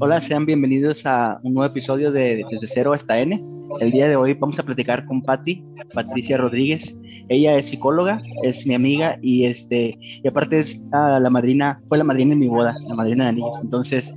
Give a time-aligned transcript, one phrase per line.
[0.00, 3.44] Hola, sean bienvenidos a un nuevo episodio de Desde Cero hasta N.
[3.80, 6.96] El día de hoy vamos a platicar con Patti, Patricia Rodríguez.
[7.28, 11.98] Ella es psicóloga, es mi amiga y este y aparte es ah, la madrina, fue
[11.98, 13.58] la madrina de mi boda, la madrina de anillos.
[13.60, 14.14] Entonces,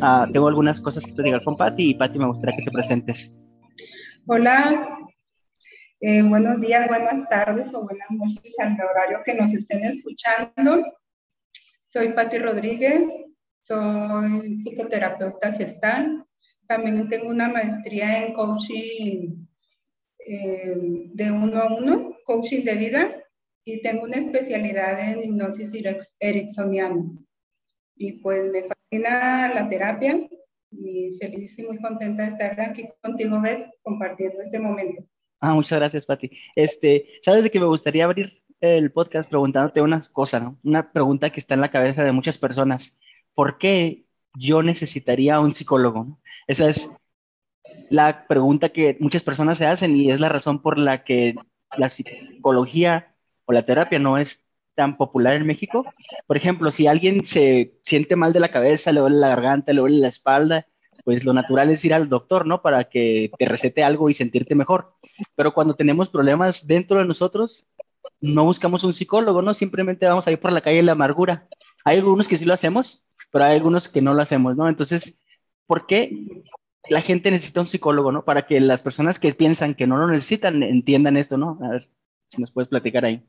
[0.00, 3.30] ah, tengo algunas cosas que platicar con Patti y Patti me gustaría que te presentes.
[4.26, 4.98] Hola,
[6.00, 10.86] eh, buenos días, buenas tardes o buenas noches al horario que nos estén escuchando.
[11.84, 13.02] Soy Patti Rodríguez,
[13.60, 16.24] soy psicoterapeuta gestal.
[16.66, 19.46] También tengo una maestría en coaching
[20.18, 20.74] eh,
[21.14, 23.24] de uno a uno, coaching de vida,
[23.64, 25.72] y tengo una especialidad en hipnosis
[26.20, 27.04] ericksoniana.
[27.96, 30.28] Y pues me fascina la terapia
[30.70, 35.02] y feliz y muy contenta de estar aquí contigo, Red, compartiendo este momento.
[35.40, 36.30] Ah, muchas gracias, Pati.
[36.54, 40.58] Este, sabes de que me gustaría abrir el podcast preguntándote una cosa, ¿no?
[40.64, 42.98] Una pregunta que está en la cabeza de muchas personas.
[43.38, 46.18] ¿Por qué yo necesitaría un psicólogo?
[46.48, 46.90] Esa es
[47.88, 51.36] la pregunta que muchas personas se hacen y es la razón por la que
[51.76, 54.42] la psicología o la terapia no es
[54.74, 55.84] tan popular en México.
[56.26, 59.82] Por ejemplo, si alguien se siente mal de la cabeza, le duele la garganta, le
[59.82, 60.66] duele la espalda,
[61.04, 62.60] pues lo natural es ir al doctor, ¿no?
[62.60, 64.96] Para que te recete algo y sentirte mejor.
[65.36, 67.68] Pero cuando tenemos problemas dentro de nosotros,
[68.20, 69.54] no buscamos un psicólogo, ¿no?
[69.54, 71.46] Simplemente vamos a ir por la calle de la amargura.
[71.84, 74.68] Hay algunos que sí lo hacemos, pero hay algunos que no lo hacemos, ¿no?
[74.68, 75.18] Entonces,
[75.66, 76.12] ¿por qué
[76.88, 78.24] la gente necesita un psicólogo, ¿no?
[78.24, 81.58] Para que las personas que piensan que no lo necesitan entiendan esto, ¿no?
[81.62, 81.88] A ver
[82.28, 83.22] si nos puedes platicar ahí.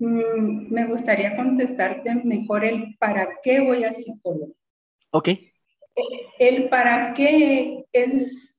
[0.00, 4.54] Mm, me gustaría contestarte mejor el para qué voy al psicólogo.
[5.10, 5.30] Ok.
[6.38, 8.54] El para qué es,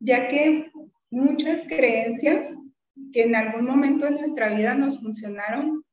[0.00, 0.70] ya que
[1.10, 2.50] muchas creencias
[3.12, 5.84] que en algún momento de nuestra vida nos funcionaron,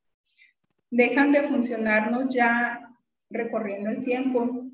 [0.89, 2.92] dejan de funcionarnos ya
[3.33, 4.67] recorriendo el tiempo.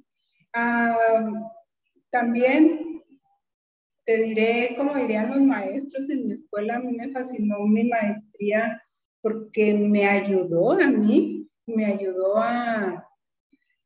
[0.54, 0.96] Ah,
[2.12, 3.02] también
[4.06, 8.82] te diré, como dirían los maestros en mi escuela, a mí me fascinó mi maestría
[9.22, 13.06] porque me ayudó a mí, me ayudó a,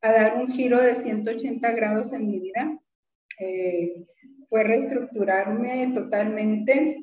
[0.00, 2.78] dar un giro de 180 grados en mi vida.
[3.40, 4.06] Eh,
[4.48, 6.98] fue reestructurarme totalmente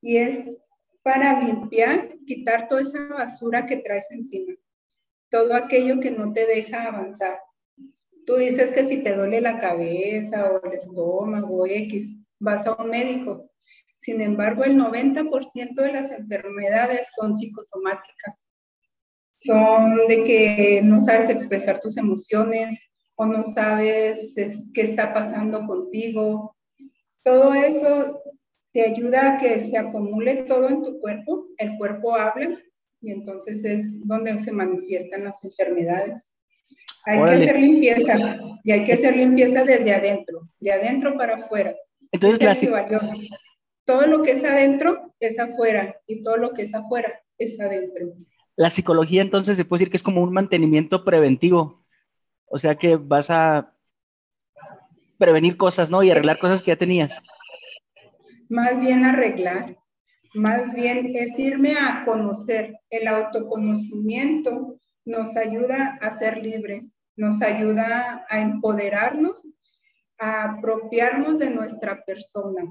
[0.00, 0.56] y es
[1.02, 4.54] para limpiar, quitar toda esa basura que traes encima
[5.30, 7.38] todo aquello que no te deja avanzar.
[8.26, 12.90] Tú dices que si te duele la cabeza o el estómago X, vas a un
[12.90, 13.50] médico.
[13.98, 18.40] Sin embargo, el 90% de las enfermedades son psicosomáticas.
[19.38, 22.80] Son de que no sabes expresar tus emociones
[23.16, 24.34] o no sabes
[24.74, 26.56] qué está pasando contigo.
[27.22, 28.22] Todo eso
[28.72, 31.46] te ayuda a que se acumule todo en tu cuerpo.
[31.58, 32.58] El cuerpo habla
[33.06, 36.26] y entonces es donde se manifiestan las enfermedades.
[37.04, 38.18] Hay que hacer limpieza
[38.64, 41.76] y hay que hacer limpieza desde adentro, de adentro para afuera.
[42.10, 42.68] Entonces,
[43.84, 48.08] todo lo que es adentro es afuera y todo lo que es afuera es adentro.
[48.56, 51.84] La psicología entonces se puede decir que es como un mantenimiento preventivo,
[52.46, 53.72] o sea que vas a
[55.16, 56.02] prevenir cosas, ¿no?
[56.02, 57.22] Y arreglar cosas que ya tenías.
[58.48, 59.76] Más bien arreglar,
[60.36, 62.78] más bien es irme a conocer.
[62.90, 66.86] El autoconocimiento nos ayuda a ser libres,
[67.16, 69.42] nos ayuda a empoderarnos,
[70.18, 72.64] a apropiarnos de nuestra persona.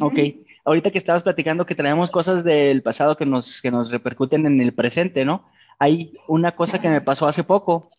[0.00, 0.18] Ok,
[0.64, 4.60] ahorita que estabas platicando que traemos cosas del pasado que nos, que nos repercuten en
[4.60, 5.46] el presente, ¿no?
[5.78, 7.90] Hay una cosa que me pasó hace poco.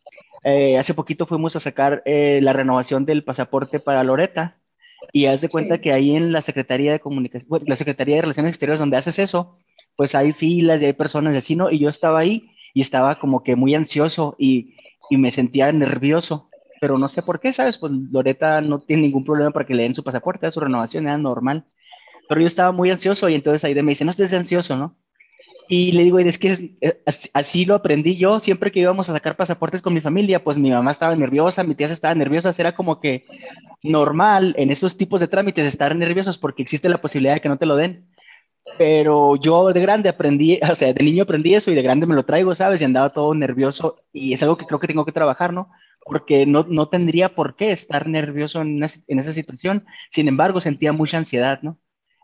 [0.44, 4.59] Eh, hace poquito fuimos a sacar eh, la renovación del pasaporte para Loreta
[5.12, 8.52] y haz de cuenta que ahí en la Secretaría de Comunicación, la Secretaría de Relaciones
[8.52, 9.58] Exteriores donde haces eso,
[9.96, 11.72] pues hay filas y hay personas de así, ¿no?
[11.72, 14.76] Y yo estaba ahí y estaba como que muy ansioso y,
[15.10, 16.50] y me sentía nervioso,
[16.80, 17.78] pero no sé por qué, ¿sabes?
[17.78, 21.18] Pues Loreta no tiene ningún problema para que le den su pasaporte, su renovación era
[21.18, 21.66] normal.
[22.28, 24.96] Pero yo estaba muy ansioso y entonces ahí me dice, no estés ansioso, ¿no?
[25.72, 27.02] Y le digo, es que eh,
[27.34, 30.72] así lo aprendí yo, siempre que íbamos a sacar pasaportes con mi familia, pues mi
[30.72, 33.26] mamá estaba nerviosa, mi tía estaba nerviosa, era como que
[33.84, 37.58] normal en esos tipos de trámites estar nerviosos porque existe la posibilidad de que no
[37.58, 38.10] te lo den.
[38.80, 42.16] Pero yo de grande aprendí, o sea, de niño aprendí eso y de grande me
[42.16, 42.82] lo traigo, ¿sabes?
[42.82, 45.70] Y andaba todo nervioso y es algo que creo que tengo que trabajar, ¿no?
[46.04, 49.86] Porque no, no tendría por qué estar nervioso en, en esa situación.
[50.10, 51.78] Sin embargo, sentía mucha ansiedad, ¿no?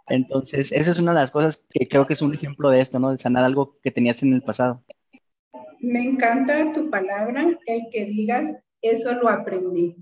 [0.07, 2.99] Entonces, esa es una de las cosas que creo que es un ejemplo de esto,
[2.99, 3.11] ¿no?
[3.11, 4.83] De sanar algo que tenías en el pasado.
[5.79, 9.95] Me encanta tu palabra, el que digas, eso lo aprendí.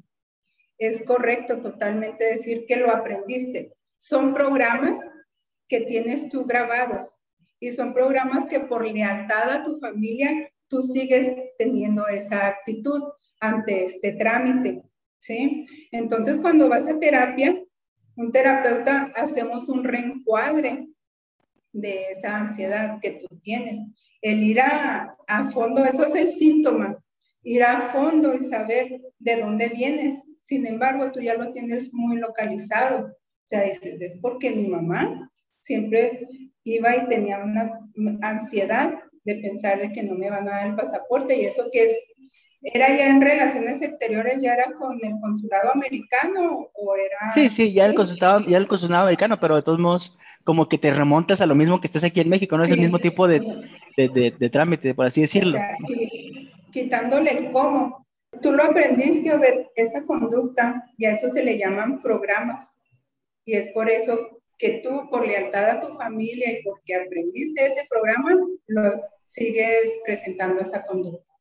[0.78, 3.74] Es correcto totalmente decir que lo aprendiste.
[3.98, 5.00] Son programas
[5.70, 7.14] que tienes tú grabados
[7.60, 13.02] y son programas que por lealtad a tu familia tú sigues teniendo esa actitud
[13.40, 14.84] ante este trámite.
[15.20, 15.66] ¿sí?
[15.92, 17.64] Entonces, cuando vas a terapia,
[18.16, 20.88] un terapeuta hacemos un reencuadre
[21.72, 23.78] de esa ansiedad que tú tienes.
[24.22, 25.18] El ir a,
[25.52, 26.98] fondo, eso es el síntoma,
[27.42, 30.22] ir a fondo y saber de dónde vienes.
[30.40, 33.08] Sin embargo, tú ya lo tienes muy localizado.
[33.08, 35.30] O sea, dices, es porque mi mamá
[35.60, 36.28] siempre
[36.64, 37.80] iba y tenía una
[38.22, 38.94] ansiedad
[39.26, 41.98] de pensar de que no me van a dar el pasaporte y eso que es
[42.64, 47.34] ¿Era ya en relaciones exteriores, ya era con el consulado americano o era...?
[47.34, 50.78] Sí, sí, ya el consulado, ya el consulado americano, pero de todos modos, como que
[50.78, 52.64] te remontas a lo mismo que estás aquí en México, ¿no?
[52.64, 53.42] Es el mismo tipo de,
[53.98, 55.60] de, de, trámite, por así decirlo.
[56.72, 58.08] quitándole el cómo.
[58.42, 62.66] Tú lo aprendiste ver esa conducta y a eso se le llaman programas.
[63.46, 67.86] Y es por eso que tú, por lealtad a tu familia y porque aprendiste ese
[67.90, 68.32] programa,
[68.68, 71.33] lo sigues presentando esa conducta.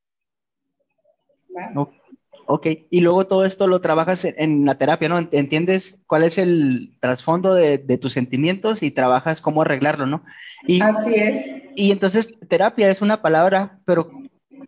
[2.46, 5.19] Ok, y luego todo esto lo trabajas en, la terapia, ¿no?
[5.19, 10.25] Entiendes cuál es el trasfondo de, tus sentimientos y trabajas cómo arreglarlo, ¿no?
[10.66, 11.46] Y, Así es.
[11.76, 14.10] Y entonces terapia es una palabra, pero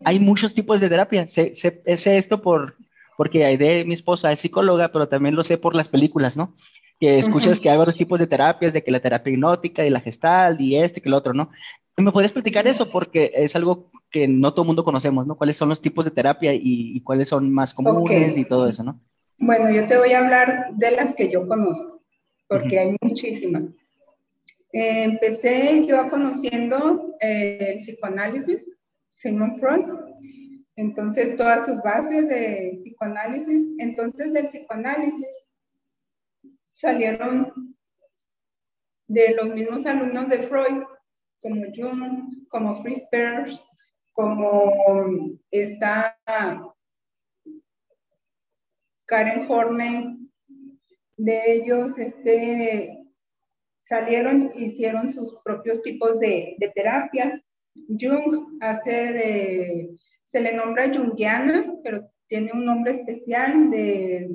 [0.03, 1.27] hay muchos tipos de terapia.
[1.27, 2.75] Sé, sé, sé esto por,
[3.17, 6.55] porque Aide, mi esposa, es psicóloga, pero también lo sé por las películas, ¿no?
[6.99, 9.99] Que escuchas que hay varios tipos de terapias, de que la terapia hipnótica y la
[9.99, 11.51] gestal y este, que el otro, ¿no?
[11.97, 12.89] ¿Me podrías platicar eso?
[12.91, 15.37] Porque es algo que no todo el mundo conocemos, ¿no?
[15.37, 18.99] ¿Cuáles son los tipos de terapia y, cuáles son más comunes y todo eso, ¿no?
[19.37, 22.01] Bueno, yo te voy a hablar de las que yo conozco,
[22.47, 23.63] porque hay muchísimas.
[24.73, 28.69] Eh, empecé yo conociendo eh, el psicoanálisis,
[29.09, 29.85] Sigmund Freud,
[30.75, 33.67] entonces todas sus bases de psicoanálisis.
[33.79, 35.27] Entonces del psicoanálisis
[36.73, 37.75] salieron
[39.07, 40.83] de los mismos alumnos de Freud
[41.45, 43.63] como Jung, como Perls,
[44.13, 46.17] como está
[49.05, 50.27] Karen Horney,
[51.17, 52.97] de ellos este,
[53.79, 57.39] salieron, hicieron sus propios tipos de, terapia.
[57.87, 59.91] Jung hace
[60.23, 64.31] se le nombra Jungiana, pero tiene un nombre especial de,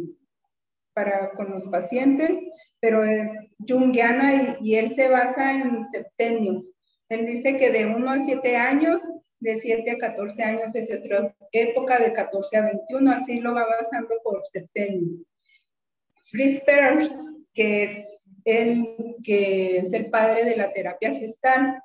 [0.94, 2.38] para con los pacientes,
[2.78, 3.32] pero es
[3.68, 6.72] Jungiana y él se basa en septenios.
[7.10, 9.02] Él dice que de 1 a 7 años,
[9.40, 13.66] de 7 a 14 años es otra época, de 14 a 21, así lo va
[13.66, 15.20] basando por septenios.
[16.30, 17.14] Fritz Perls,
[17.52, 21.82] que es el, que es el padre de la terapia gestal,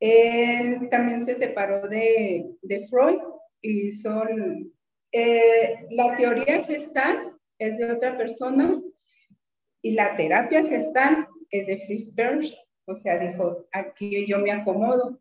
[0.00, 3.20] él también se separó de, de Freud
[3.62, 4.70] y son,
[5.12, 8.82] eh, la teoría gestal es de otra persona
[9.80, 12.54] y la terapia gestal es de Fritz Perls
[12.86, 15.18] o sea, dijo, aquí yo me acomodo.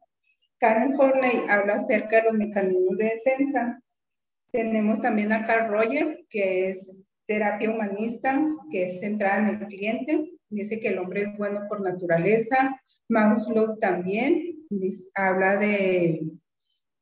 [0.59, 3.81] Karen Horney habla acerca de los mecanismos de defensa.
[4.51, 6.91] Tenemos también a Carl Roger, que es
[7.25, 10.31] terapia humanista, que es centrada en el cliente.
[10.49, 12.79] Dice que el hombre es bueno por naturaleza.
[13.07, 14.67] Maslow también
[15.15, 16.21] habla de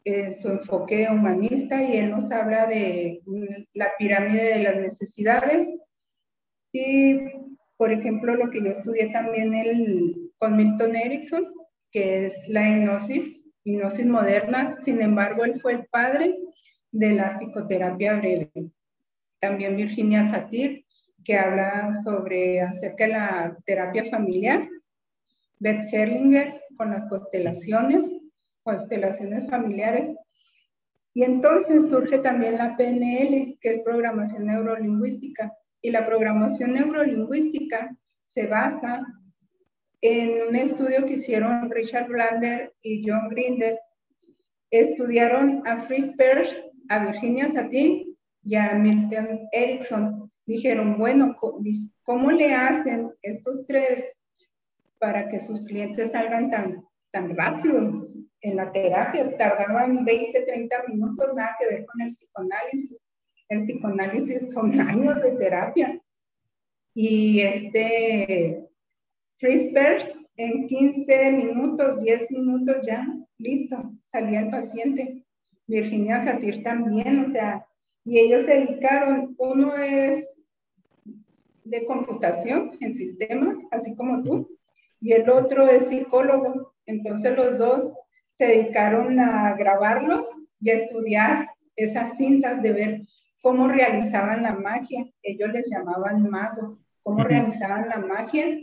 [0.05, 3.21] eh, su enfoque humanista y él nos habla de
[3.73, 5.67] la pirámide de las necesidades.
[6.71, 7.19] Y,
[7.77, 11.45] por ejemplo, lo que yo estudié también el, con Milton Erickson,
[11.91, 14.75] que es la hipnosis, hipnosis moderna.
[14.83, 16.37] Sin embargo, él fue el padre
[16.91, 18.49] de la psicoterapia breve.
[19.39, 20.85] También Virginia Satir,
[21.23, 24.67] que habla sobre acerca de la terapia familiar.
[25.59, 28.05] Beth Herlinger con las constelaciones,
[28.63, 30.15] constelaciones familiares.
[31.13, 35.53] Y entonces surge también la PNL, que es programación neurolingüística.
[35.81, 37.93] Y la programación neurolingüística
[38.23, 39.05] se basa
[40.01, 43.79] en un estudio que hicieron Richard Blander y John Grinder,
[44.71, 50.31] estudiaron a Fritz Perls, a Virginia Satin y a Milton Erickson.
[50.45, 51.37] Dijeron, bueno,
[52.03, 54.05] ¿cómo le hacen estos tres
[54.99, 58.07] para que sus clientes salgan tan, tan rápido
[58.41, 59.37] en la terapia?
[59.37, 62.97] Tardaban 20, 30 minutos, nada que ver con el psicoanálisis.
[63.49, 66.01] El psicoanálisis son años de terapia.
[66.93, 68.68] Y este,
[69.39, 75.23] First en 15 minutos, 10 minutos ya, listo, salía el paciente.
[75.65, 77.65] Virginia Satir también, o sea,
[78.03, 80.27] y ellos se dedicaron, uno es
[81.63, 84.57] de computación en sistemas, así como tú,
[84.99, 86.73] y el otro es psicólogo.
[86.85, 87.93] Entonces los dos
[88.37, 90.25] se dedicaron a grabarlos
[90.59, 93.01] y a estudiar esas cintas de ver
[93.41, 95.05] cómo realizaban la magia.
[95.21, 98.59] Ellos les llamaban magos, cómo realizaban la magia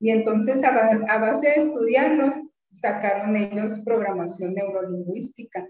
[0.00, 2.34] y entonces a, base de estudiarlos,
[2.72, 5.68] sacaron ellos programación neurolingüística,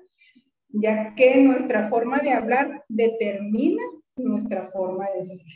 [0.68, 3.82] ya que nuestra forma de hablar determina
[4.16, 5.46] nuestra forma de ser.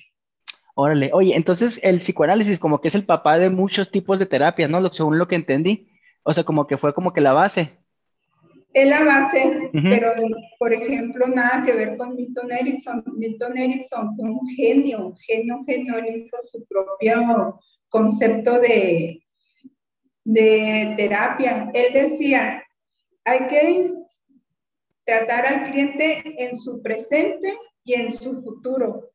[0.75, 4.69] Órale, oye, entonces el psicoanálisis como que es el papá de muchos tipos de terapias,
[4.69, 4.93] ¿no?
[4.93, 5.89] Según lo que entendí.
[6.25, 7.79] O sea, como que fue como que la base.
[8.73, 10.15] Es la base, pero
[10.59, 13.05] por ejemplo, nada que ver con Milton Erickson.
[13.15, 15.97] Milton Erickson fue un genio, un genio, un genio.
[15.97, 17.61] Él hizo su propio
[17.95, 19.23] concepto de,
[20.25, 21.71] de terapia.
[21.73, 22.65] Él decía,
[23.25, 23.93] hay que
[25.05, 29.13] tratar al cliente en su presente y en su futuro.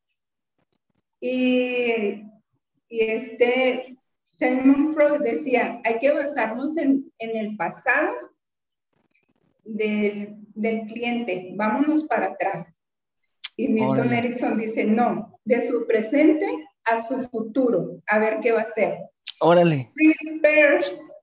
[1.20, 2.24] Y,
[2.88, 8.14] y este Simon Freud decía, hay que basarnos en, en el pasado
[9.62, 12.72] del, del, cliente, vámonos para atrás.
[13.56, 16.46] Y Milton Erickson dice, no, de su presente
[16.84, 18.98] a su futuro, a ver qué va a hacer.
[19.40, 19.90] Órale.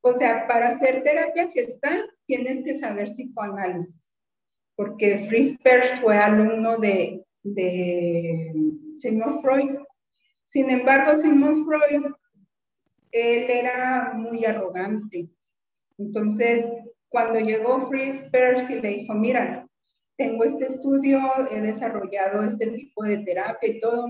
[0.01, 3.93] o sea, para hacer terapia gestal tienes que saber psicoanálisis,
[4.75, 8.53] porque Fritz Perls fue alumno de, de
[8.97, 9.77] Sigmund Freud.
[10.45, 12.11] Sin embargo, Sigmund Freud,
[13.11, 15.29] él era muy arrogante.
[15.97, 16.65] Entonces,
[17.09, 19.67] cuando llegó Fritz Perls y le dijo, mira,
[20.17, 21.19] tengo este estudio,
[21.51, 24.09] he desarrollado este tipo de terapia y todo,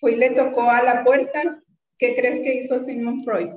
[0.00, 1.62] fue y le tocó a la puerta.
[1.98, 3.50] ¿Qué crees que hizo Sigmund Freud?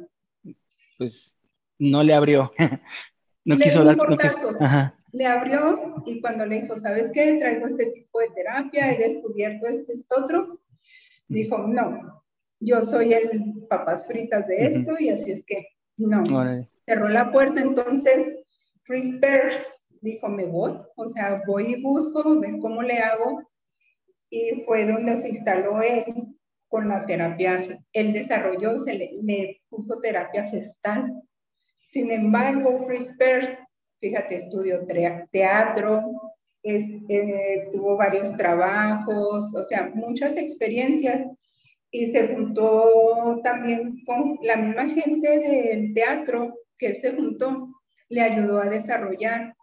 [0.97, 1.37] Pues
[1.77, 2.51] no le abrió.
[3.45, 3.97] no le quiso hablar.
[3.97, 7.33] No Le abrió y cuando le dijo, ¿sabes qué?
[7.33, 10.59] Traigo este tipo de terapia, he descubierto esto, esto, otro.
[11.27, 12.23] Dijo, no,
[12.59, 15.67] yo soy el papas fritas de esto y así es que
[15.97, 16.23] no.
[16.85, 18.45] Cerró la puerta, entonces
[18.83, 19.65] Chris Peirce
[20.01, 23.43] dijo, me voy, o sea, voy y busco, ven cómo le hago
[24.29, 26.30] y fue donde se instaló él
[26.71, 31.21] con la terapia, él desarrolló, se le, puso terapia gestal.
[31.87, 33.51] Sin embargo, Fritz Perls,
[33.99, 34.79] fíjate, estudió
[35.31, 36.03] teatro,
[36.63, 41.27] eh, tuvo varios trabajos, o sea, muchas experiencias
[41.91, 47.67] y se juntó también con la misma gente del teatro que él se juntó,
[48.07, 49.53] le ayudó a desarrollar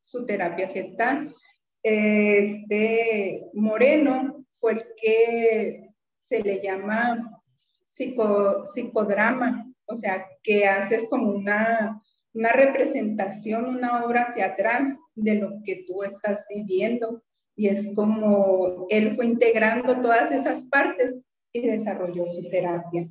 [0.00, 1.34] su terapia gestal
[1.82, 5.87] este Moreno fue el que
[6.28, 7.40] se le llama
[7.86, 12.00] psicodrama, o sea, que haces como una,
[12.34, 17.22] una representación, una obra teatral de lo que tú estás viviendo.
[17.56, 21.16] Y es como él fue integrando todas esas partes
[21.52, 23.08] y desarrolló su terapia.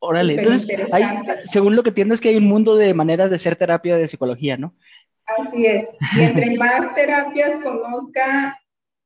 [0.00, 0.68] Órale, entonces,
[1.44, 4.08] según lo que entiendo es que hay un mundo de maneras de hacer terapia de
[4.08, 4.74] psicología, ¿no?
[5.38, 5.88] Así es.
[6.16, 8.58] Y entre más terapias conozca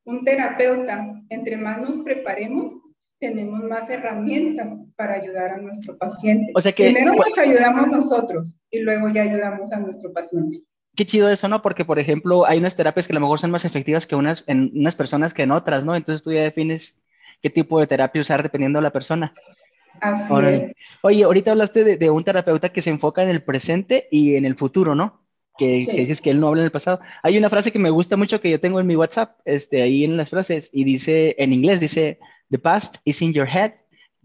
[0.03, 2.73] un terapeuta, entre más nos preparemos,
[3.19, 6.51] tenemos más herramientas para ayudar a nuestro paciente.
[6.55, 10.63] O sea que, Primero nos ayudamos nosotros y luego ya ayudamos a nuestro paciente.
[10.95, 11.61] Qué chido eso, ¿no?
[11.61, 14.43] Porque, por ejemplo, hay unas terapias que a lo mejor son más efectivas que unas,
[14.47, 15.95] en unas personas que en otras, ¿no?
[15.95, 16.97] Entonces tú ya defines
[17.41, 19.33] qué tipo de terapia usar dependiendo de la persona.
[20.01, 20.71] Así es.
[21.01, 24.45] Oye, ahorita hablaste de, de, un terapeuta que se enfoca en el presente y en
[24.45, 25.21] el futuro, ¿no?
[25.59, 27.01] que, dices que él no habla en el pasado.
[27.21, 30.05] Hay una frase que me gusta mucho que yo tengo en mi WhatsApp, este, ahí
[30.05, 32.17] en las frases, y dice, en inglés dice,
[32.49, 33.73] the past is in your head,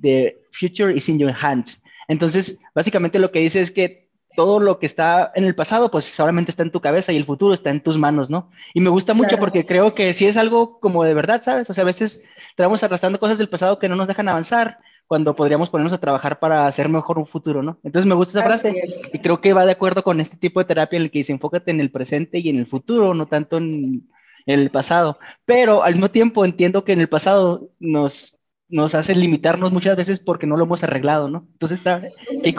[0.00, 1.82] the future is in your hands.
[2.08, 4.04] Entonces, básicamente lo que dice es que
[4.36, 7.24] todo lo que está en el pasado, pues solamente está en tu cabeza y el
[7.24, 8.50] futuro está en tus manos, ¿no?
[8.72, 11.70] Y me gusta mucho porque creo que si es algo como de verdad, ¿sabes?
[11.70, 15.36] O sea, a veces estamos arrastrando cosas del pasado que no nos dejan avanzar cuando
[15.36, 17.78] podríamos ponernos a trabajar para hacer mejor un futuro, ¿no?
[17.84, 18.74] Entonces me gusta esa frase
[19.12, 21.32] y creo que va de acuerdo con este tipo de terapia en el que dice
[21.32, 24.08] enfócate en el presente y en el futuro, no tanto en,
[24.46, 25.18] el pasado.
[25.44, 30.20] Pero al mismo tiempo entiendo que en el pasado nos, nos hace limitarnos muchas veces
[30.20, 31.46] porque no lo hemos arreglado, ¿no?
[31.52, 32.02] Entonces está,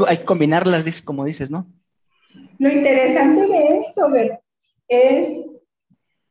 [0.08, 1.68] hay, que combinarlas, como dices, ¿no?
[2.60, 4.40] Lo interesante de esto, ver,
[4.88, 5.46] es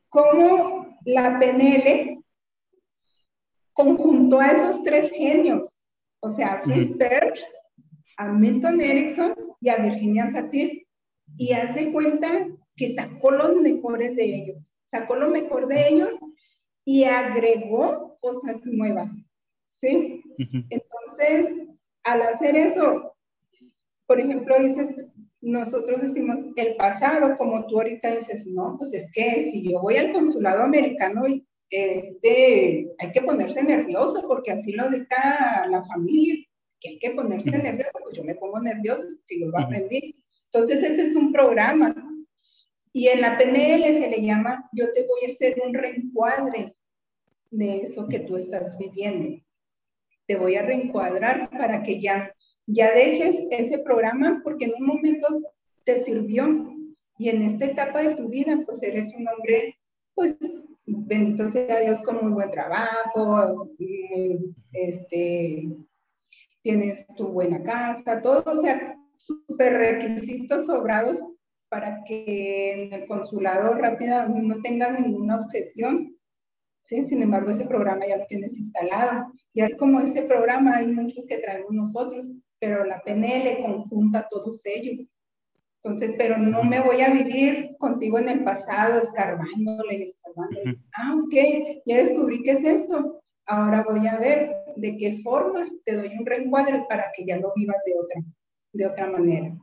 [0.08, 2.22] cómo la PNL
[3.72, 5.78] conjuntó a esos tres genios
[6.24, 7.44] o sea, a Fritz Perls,
[8.16, 10.86] a Milton Erickson y a Virginia Satir.
[11.36, 16.14] Y hace cuenta que sacó los mejores de ellos, sacó lo mejor de ellos
[16.84, 19.12] y agregó cosas nuevas.
[19.80, 20.22] ¿Sí?
[20.38, 21.68] Entonces,
[22.04, 23.14] al hacer eso,
[24.06, 25.06] por ejemplo, dices,
[25.40, 29.96] nosotros decimos el pasado, como tú ahorita dices, no, pues es que si yo voy
[29.96, 31.22] al consulado americano
[31.70, 36.44] este, hay que ponerse nervioso porque así lo dicta la familia,
[36.80, 40.16] que hay que ponerse nervioso, pues yo me pongo nervioso porque yo lo aprendí.
[40.52, 41.94] Entonces ese es un programa.
[42.96, 46.76] Y en la PNL se le llama, yo te voy a hacer un reencuadre
[47.50, 49.42] de eso que tú estás viviendo.
[50.28, 52.32] Te voy a reencuadrar para que ya,
[52.66, 55.26] ya dejes ese programa porque en un momento
[55.82, 56.72] te sirvió
[57.18, 59.76] y en esta etapa de tu vida pues eres un hombre
[60.14, 60.36] pues
[60.86, 63.70] bendito sea Dios, con muy buen trabajo,
[64.72, 65.68] este,
[66.62, 71.18] tienes tu buena casa, todo, o sea, súper requisitos sobrados
[71.74, 76.16] para que en el consulado rápido no tengas ninguna objeción.
[76.82, 77.04] ¿sí?
[77.04, 79.32] Sin embargo, ese programa ya lo tienes instalado.
[79.52, 84.28] Y así como ese programa, hay muchos que traemos nosotros, pero la PNL conjunta a
[84.28, 85.16] todos ellos.
[85.82, 90.78] Entonces, pero no me voy a vivir contigo en el pasado, escarbándole y escarbándole.
[90.96, 91.34] Ah, ok,
[91.86, 93.20] ya descubrí qué es esto.
[93.46, 97.52] Ahora voy a ver de qué forma te doy un reencuadre para que ya lo
[97.56, 98.22] vivas de otra,
[98.72, 99.56] de otra manera.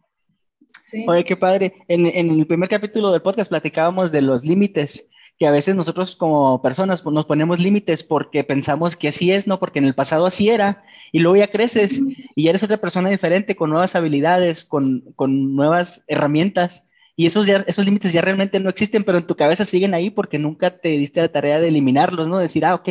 [1.08, 1.74] Oye, qué padre.
[1.88, 6.16] En, en, el primer capítulo del podcast platicábamos de los límites, que a veces nosotros
[6.16, 9.60] como personas pues, nos ponemos límites porque pensamos que así es, ¿no?
[9.60, 12.02] Porque en el pasado así era, y luego ya creces
[12.36, 16.86] y ya eres otra persona diferente, con nuevas habilidades, con, con nuevas herramientas.
[17.16, 20.10] Y esos, ya, esos límites ya realmente no existen, pero en tu cabeza siguen ahí
[20.10, 22.38] porque nunca te diste la tarea de eliminarlos, ¿no?
[22.38, 22.90] Decir, ah, ok,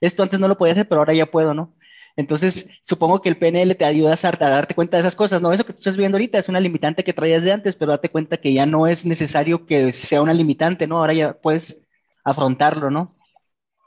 [0.00, 1.74] esto antes no lo podía hacer, pero ahora ya puedo, ¿no?
[2.16, 5.52] Entonces, supongo que el PNL te ayuda a, darte cuenta de esas cosas, ¿no?
[5.52, 8.10] Eso que tú estás viendo ahorita es una limitante que traías de antes, pero date
[8.10, 10.98] cuenta que ya no es necesario que sea una limitante, ¿no?
[10.98, 11.80] Ahora ya puedes
[12.24, 13.16] afrontarlo, ¿no?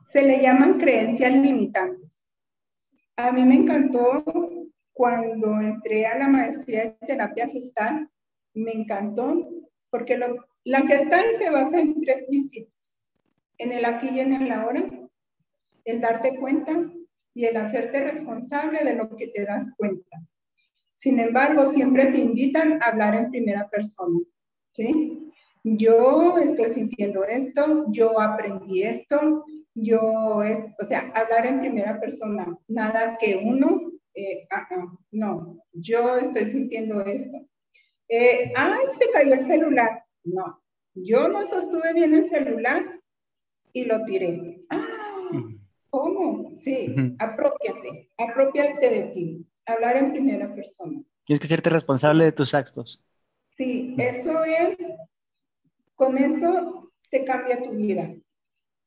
[0.10, 2.12] Se le llaman creencias limitantes.
[3.16, 4.24] A mí me encantó
[4.92, 8.10] cuando entré a la maestría de terapia gestal,
[8.54, 9.50] me encantó
[9.90, 10.18] porque
[10.64, 13.06] la gestal se basa en tres principios,
[13.58, 14.84] en el aquí y en el ahora,
[15.86, 16.74] el darte cuenta
[17.36, 20.18] y el hacerte responsable de lo que te das cuenta.
[20.96, 24.20] Sin embargo, siempre te invitan a hablar en primera persona,
[24.72, 25.32] ¿sí?
[25.64, 33.18] Yo estoy sintiendo esto, yo aprendí esto, yo, o sea, hablar en primera persona, nada
[33.20, 33.92] que uno,
[34.52, 37.38] ah, ah, no, yo estoy sintiendo esto.
[38.08, 40.04] Eh, ay, se cayó el celular.
[40.24, 40.62] No,
[40.94, 42.84] yo no sostuve bien el celular
[43.74, 44.55] y lo tiré.
[45.96, 46.52] ¿Cómo?
[46.58, 51.02] Sí, apropiate, apropiate de ti, hablar en primera persona.
[51.24, 53.02] Tienes que serte responsable de tus actos.
[53.56, 54.78] Sí, eso es,
[55.96, 58.14] con eso te cambia tu vida.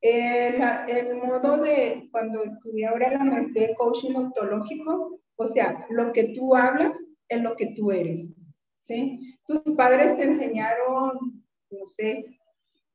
[0.03, 6.13] El, el modo de, cuando estudié ahora la maestría de coaching ontológico, o sea, lo
[6.13, 6.93] que tú hablas
[7.31, 8.35] es lo que tú eres,
[8.81, 9.35] ¿sí?
[9.47, 12.39] Tus padres te enseñaron, no sé,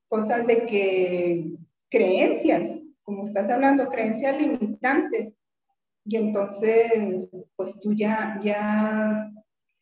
[0.08, 1.48] cosas de que,
[1.90, 5.34] creencias, como estás hablando, creencias limitantes.
[6.06, 9.32] Y entonces, pues tú ya, ya,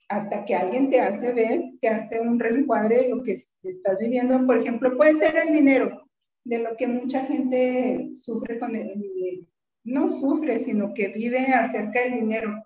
[0.09, 4.45] hasta que alguien te hace ver, te hace un reencuadre de lo que estás viviendo.
[4.45, 6.03] Por ejemplo, puede ser el dinero,
[6.43, 9.47] de lo que mucha gente sufre con el dinero.
[9.83, 12.63] No sufre, sino que vive acerca del dinero.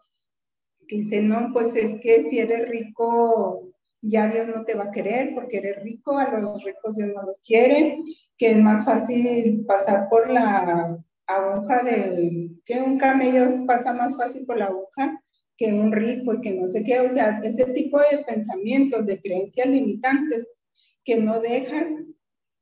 [0.88, 3.75] Que dice, no, pues es que si eres rico,
[4.08, 7.24] ya Dios no te va a querer porque eres rico, a los ricos Dios no
[7.24, 7.98] los quiere,
[8.38, 14.46] que es más fácil pasar por la aguja del, que un camello pasa más fácil
[14.46, 15.22] por la aguja
[15.58, 19.22] que un rico y que no sé qué, o sea, ese tipo de pensamientos, de
[19.22, 20.46] creencias limitantes
[21.04, 22.13] que no dejan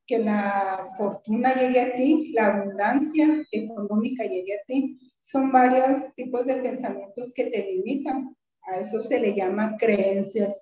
[0.06, 6.46] que la fortuna llegue a ti, la abundancia económica llegue a ti, son varios tipos
[6.46, 8.36] de pensamientos que te limitan.
[8.64, 10.54] A eso se le llama creencias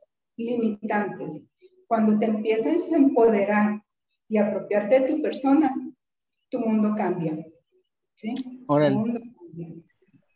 [0.45, 1.43] limitantes.
[1.88, 3.82] Cuando te empiezas a empoderar
[4.27, 5.73] y apropiarte de tu persona,
[6.49, 7.45] tu mundo cambia.
[8.15, 8.34] ¿sí?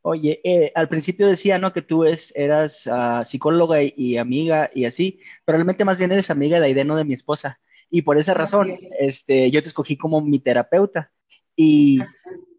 [0.02, 1.74] Oye, eh, al principio decía, ¿no?
[1.74, 6.30] Que tú es, eras ah, psicóloga y, amiga y así, pero realmente más bien eres
[6.30, 7.60] amiga de Aide, no de mi esposa.
[7.90, 11.12] Y por esa razón, este, yo te escogí como mi terapeuta.
[11.56, 12.00] Y,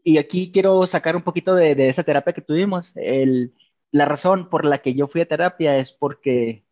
[0.02, 2.92] y aquí quiero sacar un poquito de, de esa terapia que tuvimos.
[2.96, 3.54] El,
[3.92, 6.65] la razón por la que yo fui a terapia es porque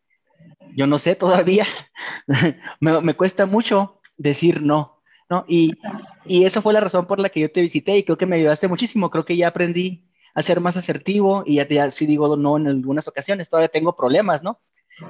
[0.76, 1.66] yo no sé todavía,
[2.80, 5.44] me, me, cuesta mucho decir no, ¿no?
[5.48, 5.72] Y,
[6.24, 8.36] y eso fue la razón por la que yo te visité y creo que me
[8.36, 12.36] ayudaste muchísimo, creo que ya aprendí a ser más asertivo y ya, ya sí digo
[12.36, 14.60] no en algunas ocasiones, todavía tengo problemas, ¿no?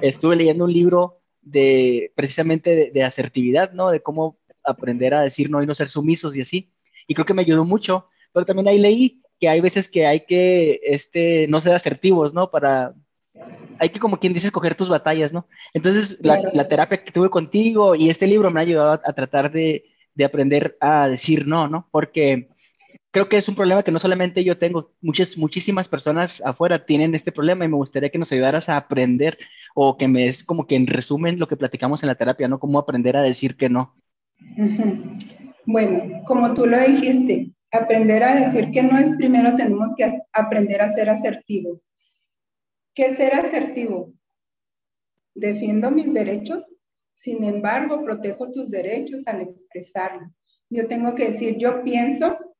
[0.01, 3.89] Estuve leyendo un libro de precisamente de, de, asertividad, ¿no?
[3.89, 6.73] De cómo aprender a decir no y no ser sumisos y así.
[7.07, 10.25] Y creo que me ayudó mucho, pero también ahí leí que hay veces que hay
[10.25, 12.49] que este, no ser asertivos, ¿no?
[12.49, 12.95] Para,
[13.79, 15.47] hay que, como quien dice, escoger tus batallas, ¿no?
[15.73, 19.13] Entonces, la, la, terapia que tuve contigo y este libro me ha ayudado a, a
[19.13, 21.87] tratar de, de, aprender a decir no, ¿no?
[21.91, 22.49] Porque
[23.11, 27.15] creo que es un problema que no solamente yo tengo, muchas, muchísimas personas afuera tienen
[27.15, 29.37] este problema y me gustaría que nos ayudaras a aprender
[29.73, 32.59] o que me es como que en resumen lo que platicamos en la terapia, ¿no?
[32.59, 33.95] Cómo aprender a decir que no.
[35.65, 40.81] Bueno, como tú lo dijiste, aprender a decir que no es primero tenemos que aprender
[40.81, 41.81] a ser asertivos
[42.95, 44.13] ¿Qué es ser asertivo?
[45.35, 46.65] Defiendo mis derechos,
[47.13, 50.31] sin embargo, protejo tus derechos al expresarlo.
[50.69, 52.55] Yo tengo que decir, yo pienso,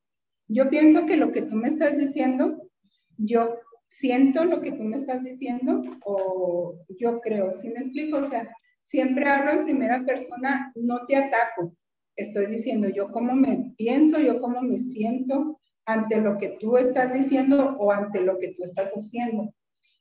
[0.47, 2.69] yo pienso que lo que tú me estás diciendo,
[3.17, 3.55] yo
[3.87, 8.17] siento lo que tú me estás diciendo o yo creo, ¿sí me explico?
[8.17, 11.73] O sea, siempre hablo en primera persona, no te ataco,
[12.17, 17.13] estoy diciendo yo cómo me pienso, yo cómo me siento ante lo que tú estás
[17.13, 19.53] diciendo o ante lo que tú estás haciendo.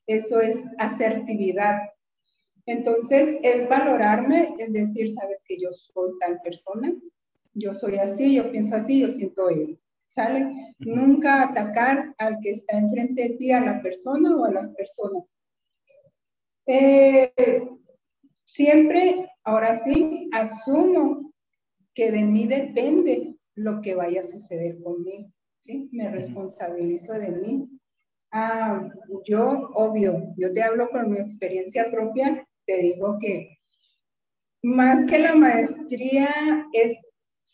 [0.06, 1.80] Eso es asertividad.
[2.66, 6.94] Entonces, es valorarme, es decir, sabes que yo soy tal persona,
[7.52, 9.78] yo soy así, yo pienso así, yo siento eso.
[10.08, 10.74] ¿Sale?
[10.78, 15.24] Nunca atacar al que está enfrente de ti, a la persona o a las personas.
[16.66, 17.32] Eh,
[18.44, 21.32] siempre, ahora sí, asumo
[21.94, 25.30] que de mí depende lo que vaya a suceder conmigo.
[25.60, 25.88] ¿sí?
[25.92, 27.68] Me responsabilizo de mí.
[28.36, 28.88] Ah,
[29.24, 33.58] yo, obvio, yo te hablo con mi experiencia propia, te digo que
[34.60, 36.98] más que la maestría es,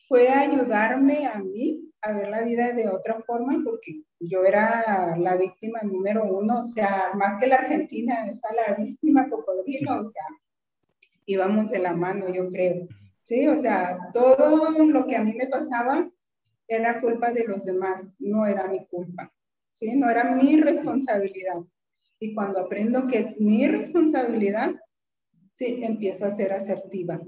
[0.08, 5.36] fue ayudarme a mí a ver la vida de otra forma, porque yo era la
[5.36, 10.24] víctima número uno, o sea, más que la Argentina, esa la víctima cocodrilo, o sea,
[11.26, 12.88] íbamos de la mano, yo creo.
[13.20, 16.08] Sí, o sea, todo lo que a mí me pasaba
[16.66, 19.30] era culpa de los demás, no era mi culpa.
[19.80, 19.96] ¿Sí?
[19.96, 21.60] No era mi responsabilidad.
[22.20, 24.74] Y cuando aprendo que es mi responsabilidad,
[25.52, 27.18] sí, empiezo a ser asertiva.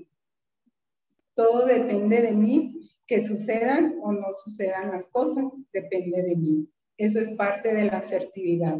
[1.35, 6.69] Todo depende de mí, que sucedan o no sucedan las cosas, depende de mí.
[6.99, 8.79] Eso es parte de la asertividad.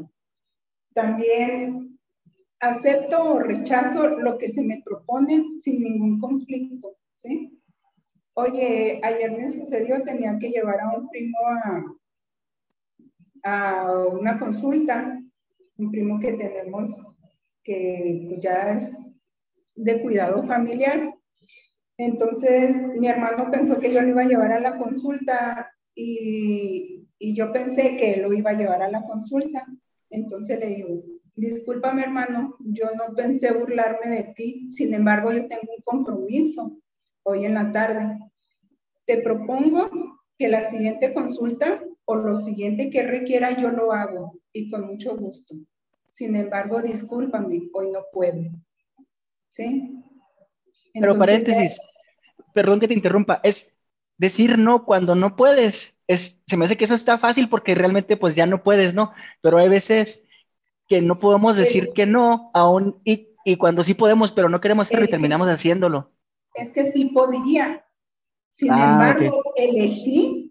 [0.95, 1.99] También
[2.61, 7.59] acepto o rechazo lo que se me propone sin ningún conflicto, ¿sí?
[8.35, 11.85] Oye, ayer me sucedió, tenía que llevar a un primo a,
[13.43, 15.19] a una consulta,
[15.79, 16.91] un primo que tenemos
[17.65, 18.93] que pues, ya es
[19.75, 21.15] de cuidado familiar.
[21.97, 26.99] Entonces mi hermano pensó que yo lo iba a llevar a la consulta y,
[27.35, 29.65] yo pensé que lo iba a llevar a la consulta.
[30.11, 31.03] Entonces le digo,
[31.37, 36.77] disculpa mi hermano, yo no pensé burlarme de ti, sin embargo yo tengo un compromiso
[37.23, 38.19] hoy en la tarde.
[39.07, 39.89] Te propongo
[40.37, 41.81] que la siguiente consulta
[42.13, 45.55] o lo siguiente que requiera yo lo hago y con mucho gusto.
[46.09, 48.43] Sin embargo, discúlpame, hoy no puedo.
[49.49, 49.95] ¿Sí?
[50.93, 51.81] Pero paréntesis,
[52.53, 53.73] perdón que te interrumpa, es
[54.19, 55.99] decir no cuando no puedes.
[56.07, 59.13] Es, se me hace que eso está fácil porque realmente pues ya no puedes, ¿no?
[59.41, 60.25] Pero hay veces
[60.87, 64.89] que no podemos decir que no aún y, y cuando sí podemos, pero no queremos
[64.89, 66.11] hacerlo y terminamos haciéndolo.
[66.55, 67.87] Es que sí podía.
[68.51, 70.42] Sin ah, embargo, elegí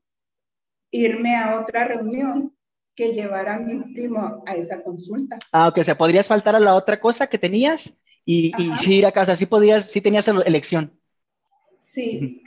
[0.92, 2.54] irme a otra reunión
[2.96, 5.40] que llevar a mi primo a esa consulta.
[5.52, 8.98] Ah, ok, o sea, podrías faltar a la otra cosa que tenías y, y sí
[8.98, 11.00] ir a casa, sí podías, sí tenías elección.
[11.80, 12.42] Sí,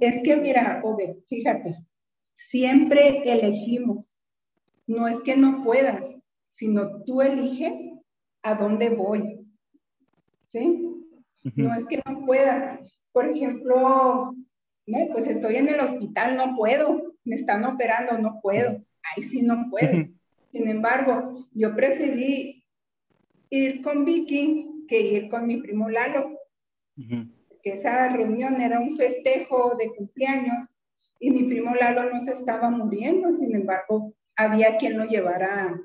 [0.00, 1.76] es que mira, Ove, fíjate,
[2.36, 4.20] siempre elegimos,
[4.86, 6.06] no es que no puedas,
[6.50, 7.72] sino tú eliges
[8.42, 9.46] a dónde voy,
[10.46, 10.80] ¿sí?
[11.42, 12.80] No es que no puedas.
[13.12, 14.34] Por ejemplo,
[14.86, 19.42] no, pues estoy en el hospital, no puedo, me están operando, no puedo, ahí sí
[19.42, 20.10] no puedes.
[20.52, 22.64] Sin embargo, yo preferí
[23.50, 26.38] ir con Vicky que ir con mi primo Lalo.
[27.62, 30.68] Esa reunión era un festejo de cumpleaños
[31.18, 35.80] y mi primo Lalo no se estaba muriendo, sin embargo, había quien lo llevara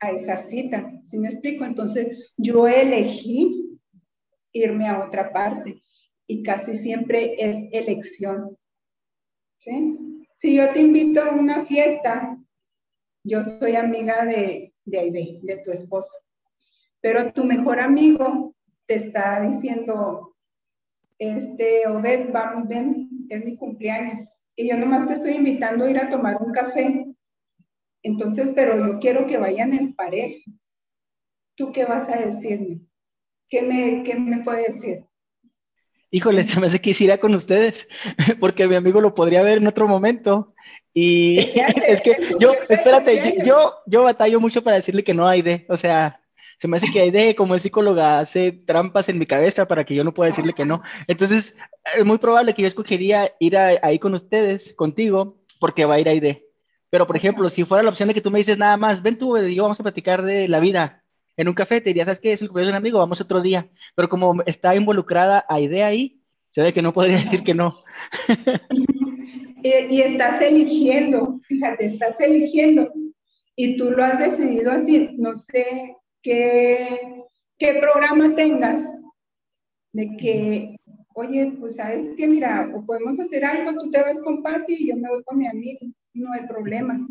[0.00, 0.90] a esa cita.
[1.04, 1.64] ¿Sí me explico?
[1.64, 3.78] Entonces, yo elegí
[4.52, 5.82] irme a otra parte
[6.26, 8.56] y casi siempre es elección.
[9.56, 10.09] ¿Sí?
[10.40, 12.34] Si yo te invito a una fiesta,
[13.22, 16.16] yo soy amiga de, de Aide, de tu esposa,
[17.02, 18.54] pero tu mejor amigo
[18.86, 20.34] te está diciendo,
[21.18, 25.98] este, Obed, vamos, ven, es mi cumpleaños, y yo nomás te estoy invitando a ir
[25.98, 27.04] a tomar un café.
[28.02, 30.42] Entonces, pero yo quiero que vayan en pareja.
[31.54, 32.80] ¿Tú qué vas a decirme?
[33.50, 35.04] ¿Qué me, qué me puede decir?
[36.10, 37.88] Híjole, se me hace que irá con ustedes,
[38.40, 40.54] porque mi amigo lo podría ver en otro momento.
[40.92, 41.38] Y
[41.86, 45.76] es que yo, espérate, yo, yo batallo mucho para decirle que no hay de, o
[45.76, 46.20] sea,
[46.58, 49.84] se me hace que hay de, como el psicóloga hace trampas en mi cabeza para
[49.84, 50.82] que yo no pueda decirle que no.
[51.06, 51.56] Entonces,
[51.96, 56.08] es muy probable que yo escogería ir ahí con ustedes, contigo, porque va a ir
[56.08, 56.46] ahí de.
[56.90, 59.16] Pero, por ejemplo, si fuera la opción de que tú me dices nada más, ven
[59.16, 60.99] tú, y yo vamos a platicar de la vida,
[61.40, 62.32] en un café, te diría, ¿sabes qué?
[62.32, 63.66] Es el cumpleaños de un amigo, vamos otro día.
[63.94, 67.82] Pero como está involucrada a idea ahí, se ve que no podría decir que no.
[69.62, 72.92] y, estás eligiendo, fíjate, estás eligiendo.
[73.56, 75.16] Y tú lo has decidido así.
[75.16, 77.24] No sé qué,
[77.58, 78.82] qué programa tengas
[79.92, 80.76] de que
[81.14, 84.88] oye, pues sabes que mira, o podemos hacer algo, tú te vas con Patti y
[84.88, 85.80] yo me voy con mi amigo,
[86.14, 87.06] no hay problema.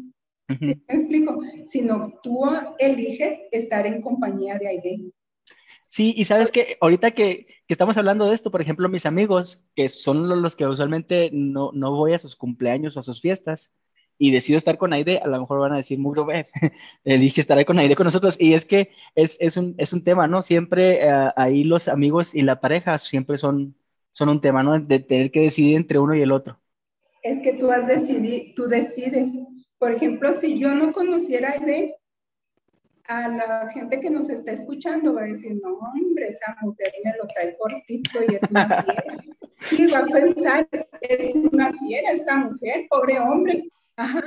[0.59, 1.39] ¿Sí me explico?
[1.67, 2.43] Sino tú
[2.79, 5.11] eliges estar en compañía de Aide.
[5.87, 9.63] Sí, y sabes que ahorita que, que, estamos hablando de esto, por ejemplo, mis amigos,
[9.75, 13.71] que son los que usualmente no, no voy a sus cumpleaños o a sus fiestas,
[14.21, 16.45] y decido estar con Aide, a lo mejor van a decir, muy bien,
[17.05, 18.35] elige estar ahí con Aide con nosotros.
[18.39, 20.41] Y es que es, es, un, es un tema, ¿no?
[20.41, 23.75] Siempre eh, ahí los amigos y la pareja siempre son,
[24.11, 24.77] son un tema, ¿no?
[24.77, 26.59] De tener que decidir entre uno y el otro.
[27.23, 29.31] Es que tú has decidido, tú decides.
[29.79, 31.95] Por ejemplo, si yo no conociera a Aide,
[33.07, 37.11] a la gente que nos está escuchando va a decir, no, hombre, esa mujer me
[37.17, 39.17] lo trae cortito y es una fiera.
[39.71, 40.67] Y va a pensar,
[41.01, 43.69] es una fiera esta mujer, pobre hombre.
[43.97, 44.23] Ajá.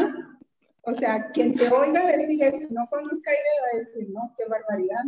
[0.83, 4.45] O sea, quien te oiga decir eso, no conozca idea, va a decir, no, qué
[4.47, 5.05] barbaridad.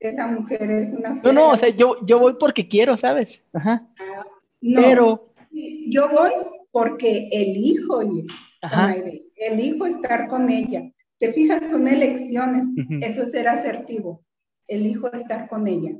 [0.00, 1.20] Esa mujer es una.
[1.22, 3.44] No, no, o sea, yo, yo voy porque quiero, ¿sabes?
[3.52, 3.86] Ajá.
[3.98, 4.24] Ah,
[4.62, 5.32] no, Pero.
[5.50, 6.30] Yo voy
[6.70, 8.26] porque elijo ir.
[8.62, 8.94] Ajá.
[9.36, 10.90] Elijo estar con ella.
[11.18, 12.66] Te fijas, son elecciones.
[13.00, 14.24] Eso es ser asertivo.
[14.66, 15.96] Elijo estar con ella.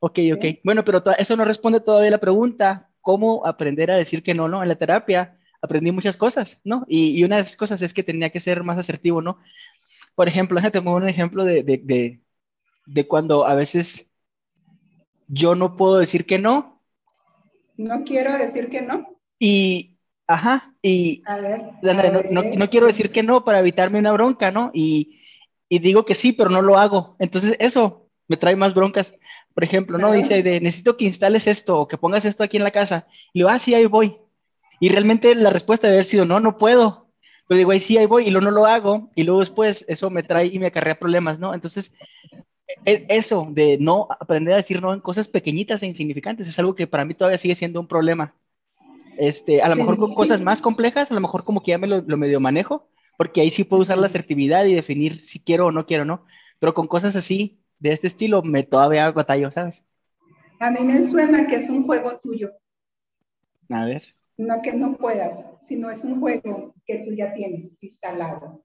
[0.00, 0.44] Ok, ok.
[0.64, 2.90] Bueno, pero eso no responde todavía la pregunta.
[3.02, 4.62] ¿Cómo aprender a decir que no, no?
[4.62, 6.84] En la terapia aprendí muchas cosas, ¿no?
[6.88, 9.38] Y, una de esas cosas es que tenía que ser más asertivo, ¿no?
[10.14, 12.20] Por ejemplo, déjate pongo un ejemplo de, de,
[12.86, 14.10] de, cuando a veces
[15.28, 16.82] yo no puedo decir que no.
[17.76, 19.06] No quiero decir que no.
[19.38, 19.89] Y,
[20.30, 24.70] ajá, y a ver, no, no, quiero decir que no para evitarme una bronca, ¿no?
[24.72, 25.20] Y,
[25.68, 27.16] y, digo que sí, pero no lo hago.
[27.18, 29.16] Entonces, eso me trae más broncas.
[29.54, 30.12] Por ejemplo, ¿no?
[30.12, 33.08] Dice, de, necesito que instales esto o que pongas esto aquí en la casa.
[33.32, 34.16] Y le digo, ah, sí, ahí voy.
[34.78, 37.08] Y realmente la respuesta debe haber sido, no, no puedo.
[37.48, 40.10] Pero digo, ahí sí, ahí voy, y luego no lo hago, y luego después eso
[40.10, 41.52] me trae y me acarrea problemas, ¿no?
[41.52, 41.92] Entonces,
[42.84, 46.76] e, eso de no aprender a decir no en cosas pequeñitas e insignificantes es algo
[46.76, 48.34] que para mí todavía sigue siendo un problema.
[49.20, 51.86] Este, a lo mejor con cosas más complejas, a lo mejor como que ya me
[51.86, 55.66] lo, lo, medio manejo, porque ahí sí puedo usar la asertividad y definir si quiero
[55.66, 56.24] o no quiero, ¿no?
[56.58, 59.84] Pero con cosas así, de este estilo, me todavía batallo, ¿sabes?
[60.58, 62.50] A mí me suena que es un juego tuyo.
[63.68, 64.04] A ver.
[64.38, 65.34] No que no puedas,
[65.68, 68.64] sino es un juego que tú ya tienes instalado.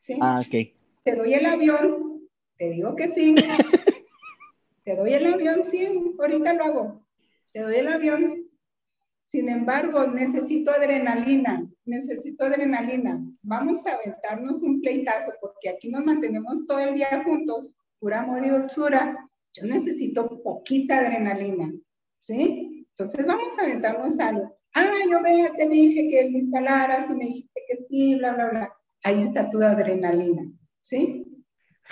[0.00, 0.18] ¿sí?
[0.20, 0.74] Ah, ok.
[1.04, 2.28] Te doy el avión,
[2.58, 3.36] te digo que sí.
[4.84, 5.86] te doy el avión, sí,
[6.18, 7.06] ahorita lo hago.
[7.52, 8.43] Te doy el avión.
[9.34, 13.20] Sin embargo, necesito adrenalina, necesito adrenalina.
[13.42, 17.68] Vamos a aventarnos un pleitazo porque aquí nos mantenemos todo el día juntos,
[17.98, 19.28] pura amor y dulzura.
[19.54, 21.72] Yo necesito poquita adrenalina,
[22.20, 22.86] ¿sí?
[22.90, 25.20] Entonces vamos a aventarnos algo ah, yo
[25.56, 28.72] te dije que lo instalaras y me dijiste que sí, bla, bla, bla.
[29.02, 30.48] Ahí está tu adrenalina,
[30.80, 31.44] ¿sí?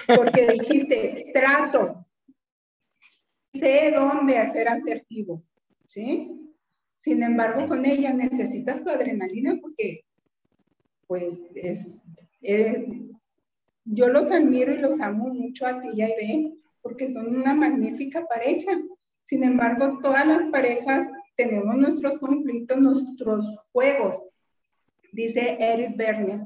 [0.07, 2.07] Porque dijiste, trato,
[3.53, 5.43] sé dónde hacer asertivo,
[5.87, 6.39] ¿sí?
[7.03, 10.05] Sin embargo, con ella necesitas tu adrenalina porque,
[11.07, 12.01] pues, es,
[13.85, 17.55] yo los admiro y los amo mucho a ti y a Aide porque son una
[17.55, 18.81] magnífica pareja.
[19.25, 24.25] Sin embargo, todas las parejas tenemos nuestros conflictos, nuestros juegos.
[25.13, 26.41] Dice Eric Berner,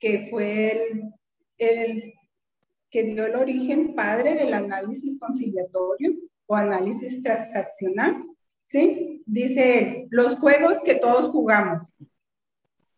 [0.00, 0.88] que fue
[1.58, 2.14] el,
[2.90, 6.14] que dio el origen padre del análisis conciliatorio
[6.46, 8.24] o análisis transaccional.
[8.70, 9.24] ¿Sí?
[9.26, 11.92] Dice él, los juegos que todos jugamos.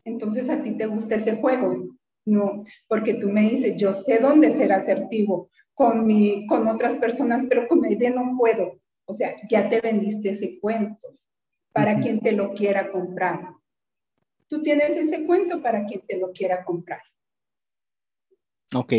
[0.05, 1.97] Entonces a ti te gusta ese juego.
[2.27, 7.45] No, porque tú me dices, yo sé dónde ser asertivo con, mi, con otras personas,
[7.49, 8.81] pero con idea no puedo.
[9.07, 11.17] O sea, ya te vendiste ese cuento
[11.73, 13.55] para quien te lo quiera comprar.
[14.49, 17.01] Tú tienes ese cuento para quien te lo quiera comprar.
[18.75, 18.93] Ok.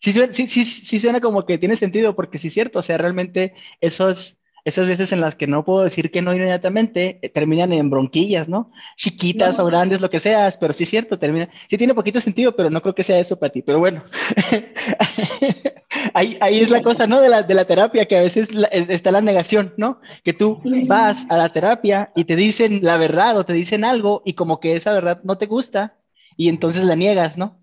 [0.00, 2.96] Sí, sí, sí, sí suena como que tiene sentido, porque sí es cierto, o sea,
[2.96, 7.72] realmente esos esas veces en las que no puedo decir que no inmediatamente, eh, terminan
[7.72, 8.70] en bronquillas, ¿no?
[8.96, 11.50] Chiquitas o grandes, lo que seas, pero sí es cierto, termina.
[11.68, 13.62] Sí tiene poquito sentido, pero no creo que sea eso para ti.
[13.62, 14.02] Pero bueno,
[16.14, 17.20] ahí, ahí es la cosa, ¿no?
[17.20, 20.00] De la, de la terapia, que a veces está la negación, ¿no?
[20.22, 24.22] Que tú vas a la terapia y te dicen la verdad o te dicen algo
[24.24, 25.98] y como que esa verdad no te gusta
[26.36, 27.60] y entonces la niegas, ¿no?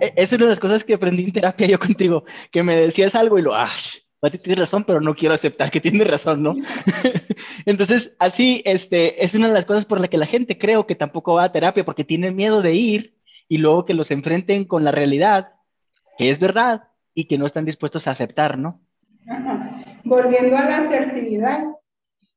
[0.00, 2.76] E, esa es una de las cosas que aprendí en terapia yo contigo, que me
[2.76, 3.70] decías algo y lo, ¡ay!
[4.22, 6.54] Pati tiene razón, pero no quiero aceptar que tiene razón, ¿no?
[7.66, 10.94] Entonces, así, este, es una de las cosas por la que la gente creo que
[10.94, 13.16] tampoco va a terapia, porque tiene miedo de ir
[13.48, 15.54] y luego que los enfrenten con la realidad,
[16.18, 18.80] que es verdad, y que no están dispuestos a aceptar, ¿no?
[20.04, 21.64] Volviendo a la asertividad,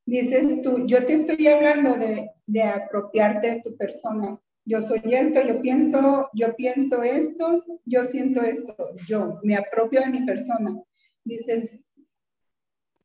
[0.08, 4.40] dices tú, yo te estoy hablando de, de apropiarte de tu persona.
[4.66, 8.76] Yo soy esto, yo pienso, yo pienso esto, yo siento esto,
[9.08, 10.82] yo me apropio de mi persona
[11.26, 11.78] dices,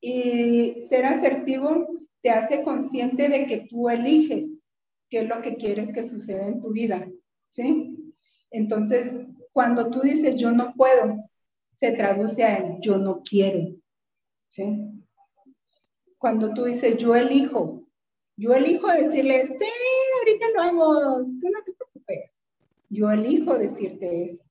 [0.01, 1.89] Y ser asertivo
[2.23, 4.51] te hace consciente de que tú eliges
[5.09, 7.07] qué es lo que quieres que suceda en tu vida,
[7.51, 8.15] ¿sí?
[8.51, 9.11] Entonces,
[9.53, 11.17] cuando tú dices yo no puedo,
[11.75, 13.75] se traduce a yo no quiero,
[14.49, 14.87] ¿sí?
[16.19, 17.85] Cuando tú dices yo elijo,
[18.37, 19.69] yo elijo decirle, sí,
[20.19, 22.31] ahorita lo hago, tú no te preocupes.
[22.89, 24.43] Yo elijo decirte eso.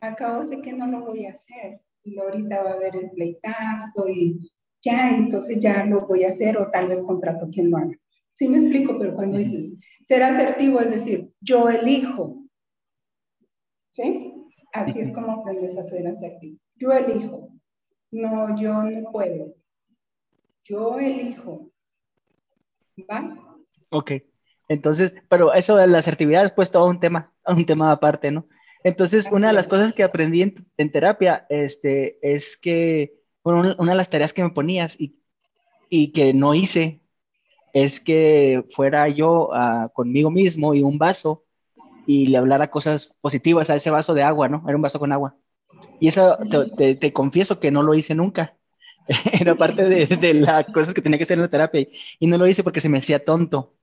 [0.00, 1.80] Acabo de que no lo voy a hacer.
[2.04, 4.50] Y ahorita va a haber el pleitazo y
[4.82, 7.96] ya, entonces ya lo voy a hacer o tal vez contrato quien lo haga.
[8.34, 9.72] Sí me explico, pero cuando dices
[10.04, 12.44] ser asertivo es decir, yo elijo.
[13.90, 14.32] ¿Sí?
[14.72, 16.58] Así es como aprendes a ser asertivo.
[16.76, 17.50] Yo elijo.
[18.10, 19.54] No, yo no puedo.
[20.64, 21.70] Yo elijo.
[23.10, 23.36] ¿Va?
[23.90, 24.12] Ok.
[24.68, 28.46] Entonces, pero eso de la asertividad es pues todo un tema, un tema aparte, ¿no?
[28.84, 30.42] Entonces, una de las cosas que aprendí
[30.76, 35.18] en, terapia este, es que, bueno, una, de las tareas que me ponías y,
[35.88, 37.00] y que no hice
[37.72, 41.44] es que fuera yo uh, conmigo mismo y un vaso
[42.06, 44.64] y le hablara cosas positivas a ese vaso de agua, ¿no?
[44.66, 45.36] Era un vaso con agua.
[46.00, 46.38] Y eso
[46.76, 48.56] te, te, confieso que no lo hice nunca.
[49.40, 51.86] Era parte de, de las cosas que tenía que hacer en la terapia
[52.18, 53.74] y no lo hice porque se me hacía tonto.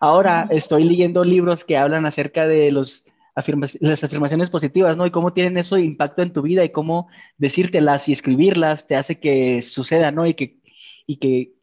[0.00, 5.06] Ahora estoy leyendo libros que hablan acerca de los las afirmaciones positivas, ¿no?
[5.06, 9.20] Y cómo tienen eso impacto en tu vida y cómo decírtelas y escribirlas te hace
[9.20, 10.26] que suceda, ¿no?
[10.26, 10.60] Y que,
[11.06, 11.54] y que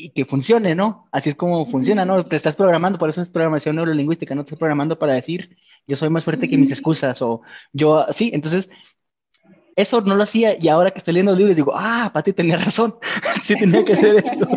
[0.00, 1.08] y que funcione, ¿no?
[1.12, 2.24] Así es como funciona, ¿no?
[2.24, 5.96] Te estás programando, por eso es programación neurolingüística, no te estás programando para decir, yo
[5.96, 8.70] soy más fuerte que mis excusas, o yo, sí, entonces,
[9.76, 12.56] eso no lo hacía, y ahora que estoy leyendo los libros digo, ah, Pati tenía
[12.56, 12.96] razón,
[13.42, 14.48] sí tenía que hacer esto,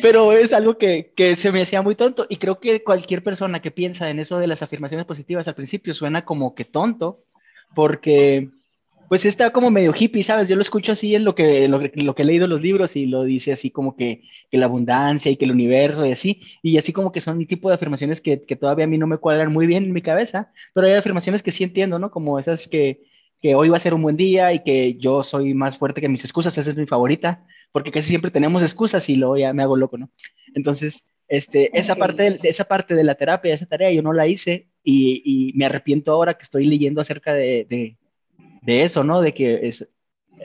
[0.00, 3.60] pero es algo que, que se me hacía muy tonto, y creo que cualquier persona
[3.60, 7.24] que piensa en eso de las afirmaciones positivas al principio suena como que tonto,
[7.74, 8.50] porque
[9.12, 10.48] pues está como medio hippie, ¿sabes?
[10.48, 11.78] Yo lo escucho así en lo que, lo,
[12.14, 15.36] que he leído los libros y lo dice así como que, que, la abundancia y
[15.36, 18.40] que el universo y así, y así como que son un tipo de afirmaciones que,
[18.40, 21.42] que, todavía a mí no me cuadran muy bien en mi cabeza, pero hay afirmaciones
[21.42, 22.10] que sí entiendo, ¿no?
[22.10, 23.02] Como esas que,
[23.42, 26.08] que hoy va a ser un buen día y que yo soy más fuerte que
[26.08, 29.62] mis excusas, esa es mi favorita, porque casi siempre tenemos excusas y luego ya me
[29.62, 30.10] hago loco, ¿no?
[30.54, 34.26] Entonces, este, esa, parte de, esa parte de la terapia, esa tarea, yo no la
[34.26, 37.98] hice y, y me arrepiento ahora que estoy leyendo acerca de, de
[38.62, 39.20] de eso, ¿no?
[39.20, 39.88] De que es,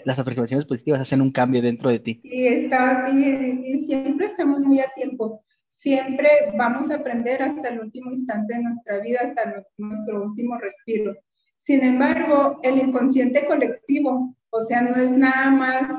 [0.03, 2.19] las afirmaciones positivas hacen un cambio dentro de ti.
[2.23, 5.43] Y, está, y, siempre estamos muy a tiempo.
[5.67, 11.15] Siempre vamos a aprender hasta el último instante de nuestra vida, hasta nuestro último respiro.
[11.57, 15.91] Sin embargo, el inconsciente colectivo, o sea, no es nada más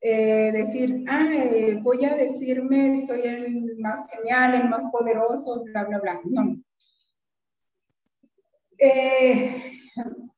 [0.00, 5.84] eh, decir, ah, eh, voy a decirme, soy el más genial, el más poderoso, bla,
[5.84, 6.20] bla, bla.
[6.24, 6.56] No.
[8.78, 9.80] Eh,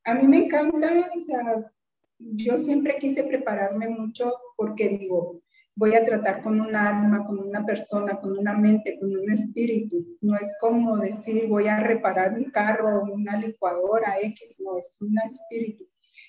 [0.04, 1.72] a mí me encanta, o sea,
[2.18, 5.40] yo siempre quise prepararme mucho porque digo,
[5.76, 10.04] voy a tratar con un alma, con una persona, con una mente, con un espíritu.
[10.20, 15.16] No es como decir, voy a reparar un carro, una licuadora X, no, es un
[15.24, 15.84] espíritu.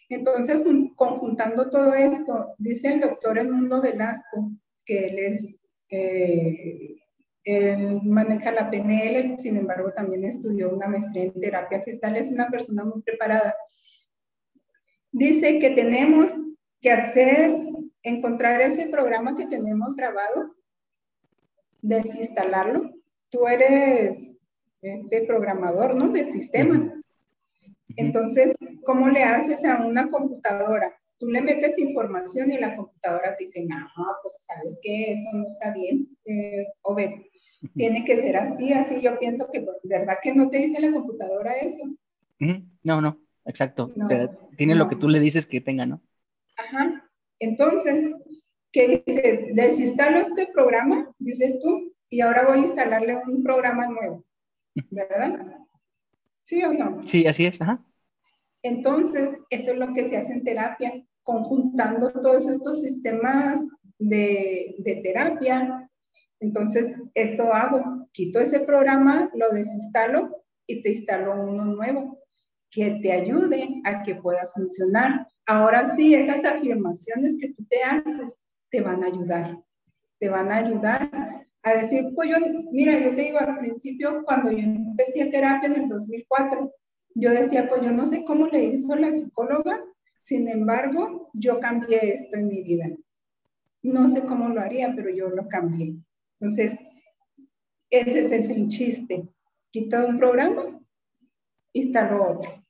[0.10, 0.62] Entonces,
[0.96, 4.52] conjuntando todo esto, dice el doctor Edmundo Velasco,
[4.86, 5.56] que él es,
[5.90, 6.98] eh,
[7.44, 12.50] él maneja la PNL, sin embargo, también estudió una maestría en terapia gestal, es una
[12.50, 13.56] persona muy preparada
[15.18, 16.30] dice que tenemos
[16.82, 17.52] que hacer,
[18.10, 20.56] encontrar ese programa que tenemos grabado,
[21.82, 22.92] desinstalarlo.
[23.30, 24.18] Tú eres
[24.82, 26.10] este programador, ¿no?
[26.10, 26.84] De sistemas.
[27.96, 30.94] Entonces, ¿cómo le haces a una computadora?
[31.20, 33.88] Tú le metes información y la computadora te dice, no,
[34.22, 36.08] pues sabes que eso no está bien.
[36.26, 37.30] Eh, o ve,
[37.74, 39.02] tiene que ser así, así.
[39.02, 41.84] Yo pienso que, ¿verdad que no te dice la computadora eso?
[42.84, 43.92] No, no exacto.
[44.56, 46.02] tiene lo que tú le dices que tenga, ¿no?
[46.58, 47.07] Ajá.
[47.40, 48.14] Entonces,
[48.72, 49.50] ¿qué dice?
[49.54, 54.24] Desinstalo este programa, dices tú, y ahora voy a instalarle un programa nuevo,
[54.90, 55.58] ¿verdad?
[56.44, 57.04] ¿Sí o no?
[57.04, 57.84] Sí, así es, ajá.
[58.64, 63.60] Entonces, eso es lo que se hace en terapia, conjuntando todos estos sistemas
[64.00, 65.90] de, de terapia.
[66.40, 72.18] Entonces, esto hago, quito ese programa, lo desinstalo y te instalo uno nuevo
[72.78, 75.28] que te ayuden a que puedas funcionar.
[75.48, 78.36] Ahora sí, esas afirmaciones que tú te haces
[78.70, 79.58] te van a ayudar,
[80.20, 81.10] te van a ayudar
[81.64, 82.36] a decir, pues yo,
[82.72, 86.72] mira, yo te digo al principio, cuando yo empecé terapia en el 2004,
[87.16, 89.84] yo decía, pues yo no sé cómo le hizo la psicóloga,
[90.20, 92.92] sin embargo, yo cambié esto en mi vida.
[93.82, 95.96] No sé cómo lo haría, pero yo lo cambié.
[96.40, 96.78] Entonces,
[97.90, 99.28] ese es el chiste.
[99.72, 100.80] Quita un programa
[101.74, 102.67] instaló otro.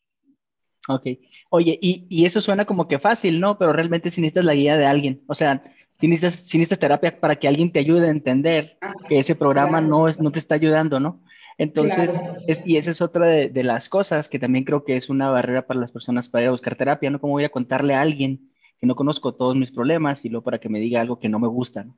[0.87, 1.05] Ok.
[1.49, 3.57] Oye, y, y, eso suena como que fácil, ¿no?
[3.57, 5.21] Pero realmente si necesitas la guía de alguien.
[5.27, 5.63] O sea,
[5.99, 8.77] Si necesitas, terapia para que alguien te ayude a entender
[9.09, 11.21] que ese programa no, es, no te está ayudando, ¿no?
[11.57, 12.11] Entonces,
[12.47, 15.65] es, y esa es otra de, las cosas que también creo que es una barrera
[15.65, 17.19] para las personas para ir a buscar terapia, ¿no?
[17.19, 20.59] ¿Cómo voy a contarle a alguien que no conozco todos mis problemas y luego para
[20.59, 21.97] que me diga algo que no me gusta, ¿no?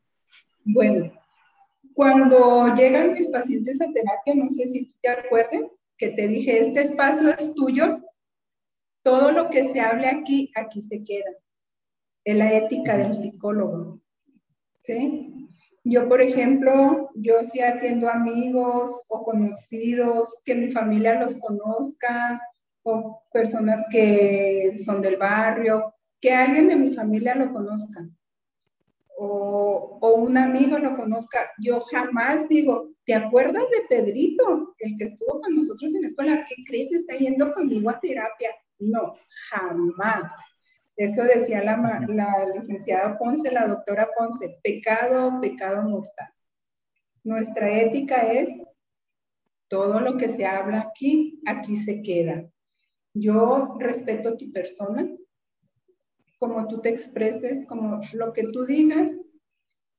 [0.63, 1.11] Bueno,
[1.93, 5.63] cuando llegan mis pacientes a terapia, no sé si te acuerdas
[5.97, 7.99] que te dije, este espacio es tuyo,
[9.03, 11.31] todo lo que se hable aquí, aquí se queda.
[12.23, 14.01] Es la ética del psicólogo.
[14.81, 15.47] ¿Sí?
[15.83, 22.41] Yo, por ejemplo, yo sí atiendo amigos o conocidos, que mi familia los conozca,
[22.83, 28.07] o personas que son del barrio, que alguien de mi familia lo conozca,
[29.17, 31.51] o, un amigo lo conozca.
[31.59, 36.45] Yo jamás digo, ¿te acuerdas de Pedrito, el que estuvo con nosotros en la escuela?
[36.47, 36.91] ¿Qué crees?
[36.91, 38.51] Está yendo conmigo a terapia.
[38.79, 39.15] No,
[39.49, 40.31] jamás.
[40.95, 46.29] Eso decía la, licenciada Ponce, la doctora Ponce, pecado, pecado mortal.
[47.23, 48.49] Nuestra ética es
[49.69, 52.45] todo lo que se habla aquí, aquí se queda.
[53.13, 55.07] Yo respeto tu persona,
[56.37, 59.09] como tú te expreses, como lo que tú digas,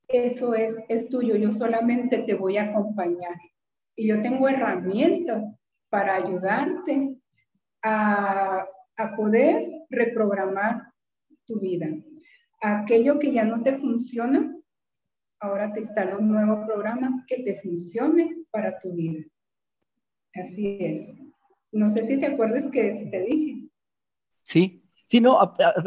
[0.07, 1.35] eso es, es tuyo.
[1.35, 3.37] Yo solamente te voy a acompañar.
[3.95, 5.47] Y yo tengo herramientas
[5.89, 7.20] para ayudarte
[7.83, 8.67] a,
[9.17, 10.91] poder reprogramar
[11.47, 11.87] tu vida.
[12.61, 14.55] Aquello que ya no te funciona,
[15.39, 19.23] ahora te instala un nuevo programa que te funcione para tu vida.
[20.35, 21.07] Así es.
[21.71, 23.69] No sé si te acuerdas que te dije.
[24.43, 25.39] Sí, sí, no,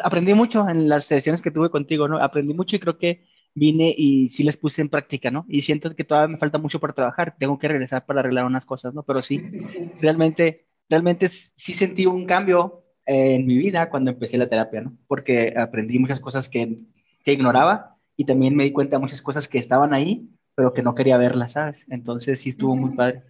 [0.02, 2.20] aprendí mucho en las sesiones que tuve contigo, ¿no?
[2.20, 5.46] Aprendí mucho y creo que vine y sí les puse en práctica, ¿no?
[5.48, 8.64] Y siento que todavía me falta mucho por trabajar, tengo que regresar para arreglar unas
[8.64, 9.04] cosas, ¿no?
[9.04, 9.38] Pero sí,
[10.00, 14.96] realmente realmente sí sentí un cambio en mi vida cuando empecé la terapia, ¿no?
[15.06, 16.78] Porque aprendí muchas cosas que,
[17.22, 20.82] que ignoraba y también me di cuenta de muchas cosas que estaban ahí, pero que
[20.82, 21.84] no quería verlas, ¿sabes?
[21.88, 23.22] Entonces sí estuvo muy padre.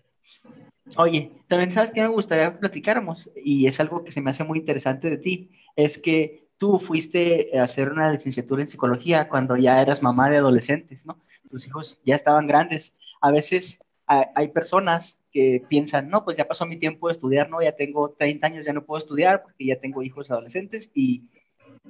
[0.97, 4.45] Oye, también sabes que me gustaría que platicáramos y es algo que se me hace
[4.45, 9.57] muy interesante de ti, es que tú fuiste a hacer una licenciatura en psicología cuando
[9.57, 11.19] ya eras mamá de adolescentes, ¿no?
[11.51, 12.95] Tus hijos ya estaban grandes.
[13.21, 17.63] A veces hay personas que piensan, no, pues ya pasó mi tiempo de estudiar, ¿no?
[17.63, 21.25] Ya tengo 30 años, ya no puedo estudiar porque ya tengo hijos adolescentes y,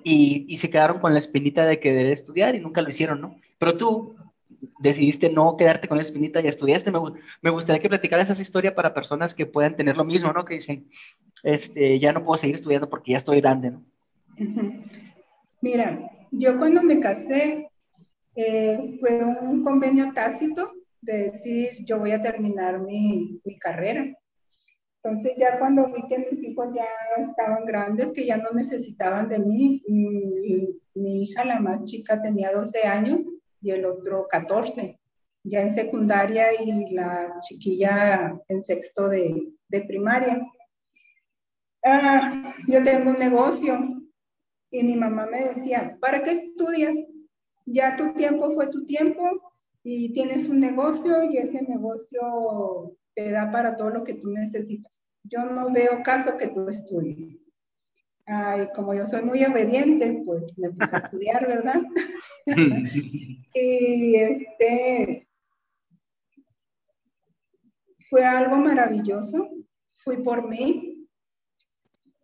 [0.03, 3.37] y, se quedaron con la espinita de querer estudiar y nunca lo hicieron, ¿no?
[3.59, 4.15] Pero tú
[4.79, 6.93] decidiste no quedarte con la espinita y estudiaste.
[6.93, 7.01] Me,
[7.43, 10.45] me gustaría que platicaras esa historia para personas que puedan tener lo mismo, ¿no?
[10.45, 10.89] Que dicen,
[11.43, 13.83] este, ya no puedo seguir estudiando porque ya estoy grande, ¿no?
[15.61, 17.69] Mira, yo cuando me casé
[18.37, 20.73] eh, fue un convenio tácito
[21.05, 24.07] de decir, yo voy a terminar mi, mi carrera.
[25.03, 26.87] Entonces ya cuando vi que mis hijos ya
[27.29, 32.53] estaban grandes, que ya no necesitaban de mí, mi, mi, hija, la más chica, tenía
[32.53, 33.21] 12 años
[33.61, 34.99] y el otro 14,
[35.43, 40.43] ya en secundaria y la chiquilla en sexto de, de primaria.
[41.85, 43.79] Ah, yo tengo un negocio
[44.71, 46.97] y mi mamá me decía, ¿para qué estudias?
[47.67, 49.54] Ya tu tiempo fue tu tiempo,
[49.87, 55.05] y tienes un negocio y ese negocio te da para todo lo que tú necesitas.
[55.25, 57.39] Yo no veo caso que tú estudies.
[58.25, 61.83] Ay, como yo soy muy obediente, pues me puse a estudiar, ¿verdad?
[63.55, 65.29] y este
[68.09, 69.51] fue algo maravilloso.
[70.03, 71.07] Fui por mí.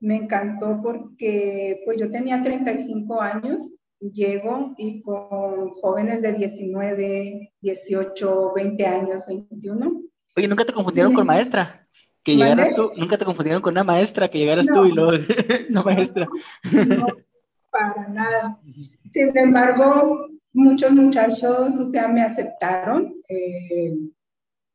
[0.01, 8.53] Me encantó porque pues yo tenía 35 años llego y con jóvenes de 19, 18,
[8.55, 10.03] 20 años, 21.
[10.37, 11.87] Oye, ¿nunca te confundieron con maestra?
[12.23, 15.13] Que llegaras tú, nunca te confundieron con una maestra, que llegaras tú y luego,
[15.71, 16.29] no maestra.
[16.87, 17.07] No,
[17.71, 18.59] para nada.
[19.11, 23.97] Sin embargo, muchos muchachos, o sea, me aceptaron, eh,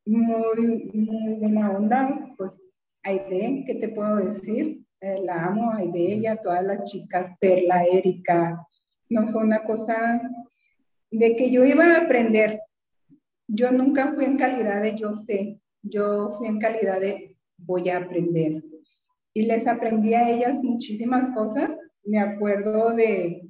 [0.06, 2.56] muy, muy buena onda, pues
[3.04, 4.82] Aide, ¿qué te puedo decir?
[5.02, 8.66] Eh, la amo, Aide, ella, todas las chicas, Perla, Erika,
[9.10, 10.22] no fue una cosa
[11.12, 12.62] de que yo iba a aprender.
[13.48, 17.98] Yo nunca fui en calidad de yo sé, yo fui en calidad de voy a
[17.98, 18.64] aprender.
[19.34, 21.70] Y les aprendí a ellas muchísimas cosas.
[22.04, 23.48] Me acuerdo de,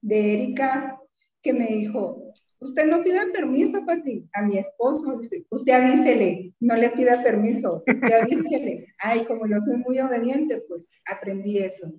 [0.00, 0.98] de Erika
[1.42, 5.20] que me dijo, usted no pida permiso, Pati, a mi esposo,
[5.50, 8.86] usted avísele, no le pida permiso, usted avísele.
[8.98, 11.92] Ay, como yo soy muy obediente, pues aprendí eso.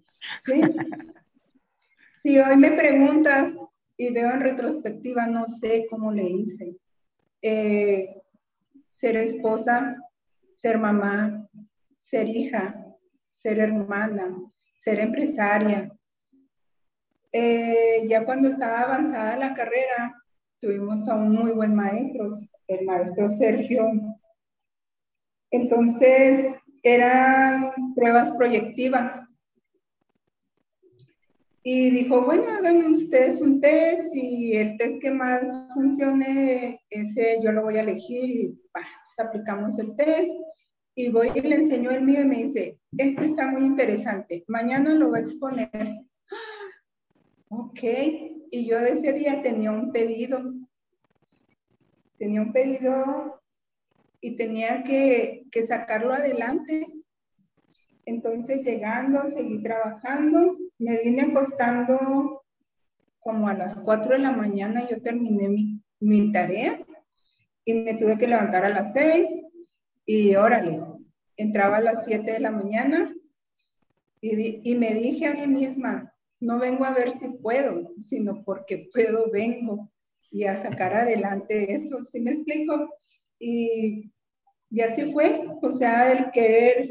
[0.45, 0.61] ¿sí?
[2.21, 3.51] Si hoy me preguntas
[3.97, 6.75] y veo en retrospectiva, no sé cómo le hice.
[7.41, 8.15] Eh,
[8.89, 9.97] ser esposa,
[10.55, 11.49] ser mamá,
[11.97, 12.85] ser hija,
[13.31, 14.37] ser hermana,
[14.79, 15.91] ser empresaria,
[17.33, 20.13] Eh, ya cuando estaba avanzada la carrera,
[20.59, 22.27] tuvimos a un muy buen maestro,
[22.67, 23.89] el maestro Sergio.
[25.49, 26.53] Entonces,
[26.83, 29.21] eran pruebas proyectivas.
[31.63, 35.43] Y dijo, bueno, hagan ustedes un test y el test que más
[35.73, 38.85] funcione, ese yo lo voy a elegir y pues
[39.19, 40.31] aplicamos el test.
[40.95, 44.93] Y voy y le enseño el mío y me dice, este está muy interesante, mañana
[44.93, 45.71] lo voy a exponer.
[47.53, 47.79] Ok,
[48.49, 50.53] y yo de ese día tenía un pedido.
[52.17, 53.41] Tenía un pedido
[54.21, 56.87] y tenía que, que sacarlo adelante.
[58.05, 62.43] Entonces, llegando, seguí trabajando, me vine acostando
[63.19, 66.83] como a las 4 de la mañana, yo terminé mi, mi tarea
[67.63, 69.29] y me tuve que levantar a las 6
[70.07, 70.81] y órale,
[71.37, 73.13] entraba a las 7 de la mañana
[74.21, 78.89] y, y me dije a mí misma, no vengo a ver si puedo, sino porque
[78.91, 79.91] puedo, vengo
[80.31, 82.89] y a sacar adelante eso, ¿sí me explico?
[83.37, 84.11] Y,
[84.71, 86.89] y así fue, o sea, el querer,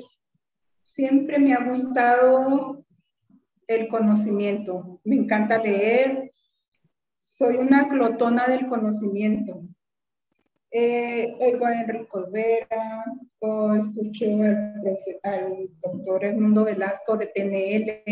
[0.82, 2.79] siempre me ha gustado
[3.70, 6.32] el conocimiento, me encanta leer,
[7.18, 9.62] soy una glotona del conocimiento.
[10.72, 13.04] Eh, oigo a Enrico Vera,
[13.38, 14.82] o escucho al,
[15.22, 18.02] al doctor Edmundo Velasco de PNL,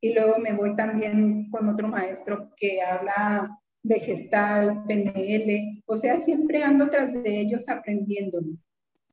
[0.00, 6.16] y luego me voy también con otro maestro que habla de gestal, PNL, o sea,
[6.18, 8.40] siempre ando tras de ellos aprendiendo,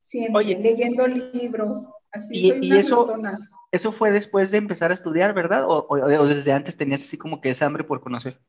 [0.02, 3.08] siempre leyendo libros, así y, soy y eso,
[3.72, 5.64] eso fue después de empezar a estudiar, ¿verdad?
[5.68, 5.88] O,
[6.26, 8.40] desde antes tenías así como que esa hambre por conocer.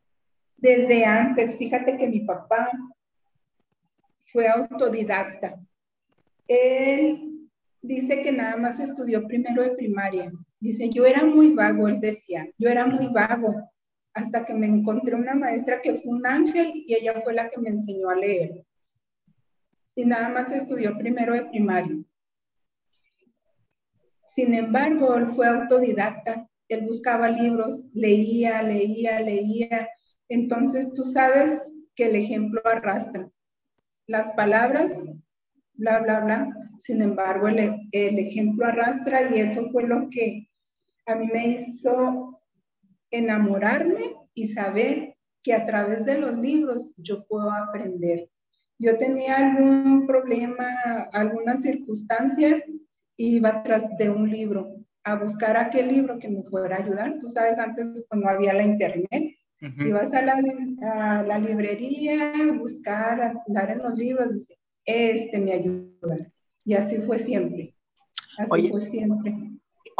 [0.56, 2.70] Desde antes, fíjate que mi papá
[4.32, 5.56] fue autodidacta.
[6.46, 7.48] Él
[7.82, 12.46] dice que nada más estudió primero de primaria Dice, yo era muy vago, él decía,
[12.58, 13.54] yo era muy vago,
[14.12, 17.58] hasta que me encontré una maestra que fue un ángel y ella fue la que
[17.58, 18.62] me enseñó a leer.
[19.94, 21.96] Y nada más estudió primero de primaria.
[24.40, 29.90] Sin embargo, él fue autodidacta, él buscaba libros, leía, leía, leía.
[30.30, 31.60] Entonces tú sabes
[31.94, 33.28] que el ejemplo arrastra.
[34.06, 34.94] Las palabras,
[35.74, 36.56] bla, bla, bla.
[36.80, 40.48] Sin embargo, el, el ejemplo arrastra y eso fue lo que
[41.04, 42.40] a mí me hizo
[43.10, 48.30] enamorarme y saber que a través de los libros yo puedo aprender.
[48.78, 50.64] Yo tenía algún problema,
[51.12, 52.64] alguna circunstancia,
[53.28, 57.18] iba tras de un libro a buscar aquel libro que me fuera a ayudar.
[57.20, 59.36] Tú sabes, antes pues, no había la internet.
[59.60, 60.42] Ibas a la,
[60.82, 64.48] a la librería, a buscar, a andar en los libros,
[64.86, 66.16] este me ayuda.
[66.64, 67.74] Y así fue siempre.
[68.38, 69.34] Así fue siempre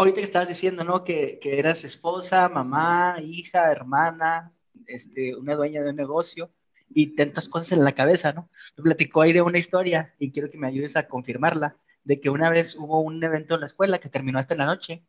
[0.00, 1.04] ahorita que estabas diciendo, ¿no?
[1.04, 4.50] Que, que, eras esposa, mamá, hija, hermana,
[4.86, 6.50] este, una dueña de un negocio
[6.88, 8.48] y tantas cosas en la cabeza, ¿no?
[8.78, 11.76] Me platicó ahí de una historia y quiero que me ayudes a confirmarla,
[12.10, 14.66] de que una vez hubo un evento en la escuela que terminó hasta en la
[14.66, 15.04] noche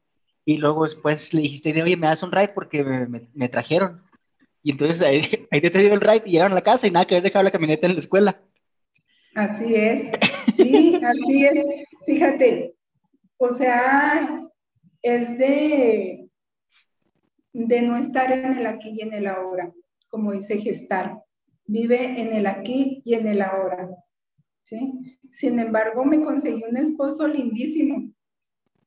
[0.45, 4.03] y luego después le dijiste, oye, me das un ride porque me, trajeron.
[4.61, 7.07] Y entonces ahí, ahí te dio el ride y llegaron a la casa y nada,
[7.07, 8.39] que habías dejado la camioneta en la escuela.
[9.33, 10.11] Así es,
[10.55, 11.65] sí, así es.
[12.05, 12.75] Fíjate,
[13.37, 14.43] o sea,
[15.01, 16.29] es de,
[17.51, 19.71] de no estar en el aquí y en el ahora,
[20.07, 21.23] como dice gestar.
[21.65, 23.89] Vive en el aquí y en el ahora.
[24.61, 25.17] ¿sí?
[25.33, 28.11] Sin embargo, me conseguí un esposo lindísimo.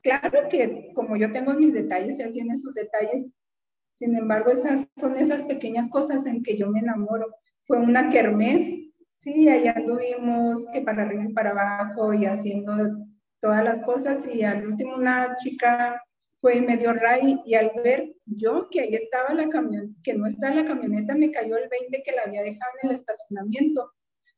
[0.02, 3.34] Claro que como yo tengo mis detalles, él tiene sus detalles.
[3.94, 7.26] Sin embargo, esas son esas pequeñas cosas en que yo me enamoro.
[7.66, 12.74] Fue una kermés, sí, allá anduvimos que para arriba y para abajo y haciendo
[13.40, 16.02] todas las cosas y al último una chica
[16.40, 20.48] fue medio ray y al ver yo que ahí estaba la camioneta, que no está
[20.48, 23.90] en la camioneta, me cayó el 20 que la había dejado en el estacionamiento.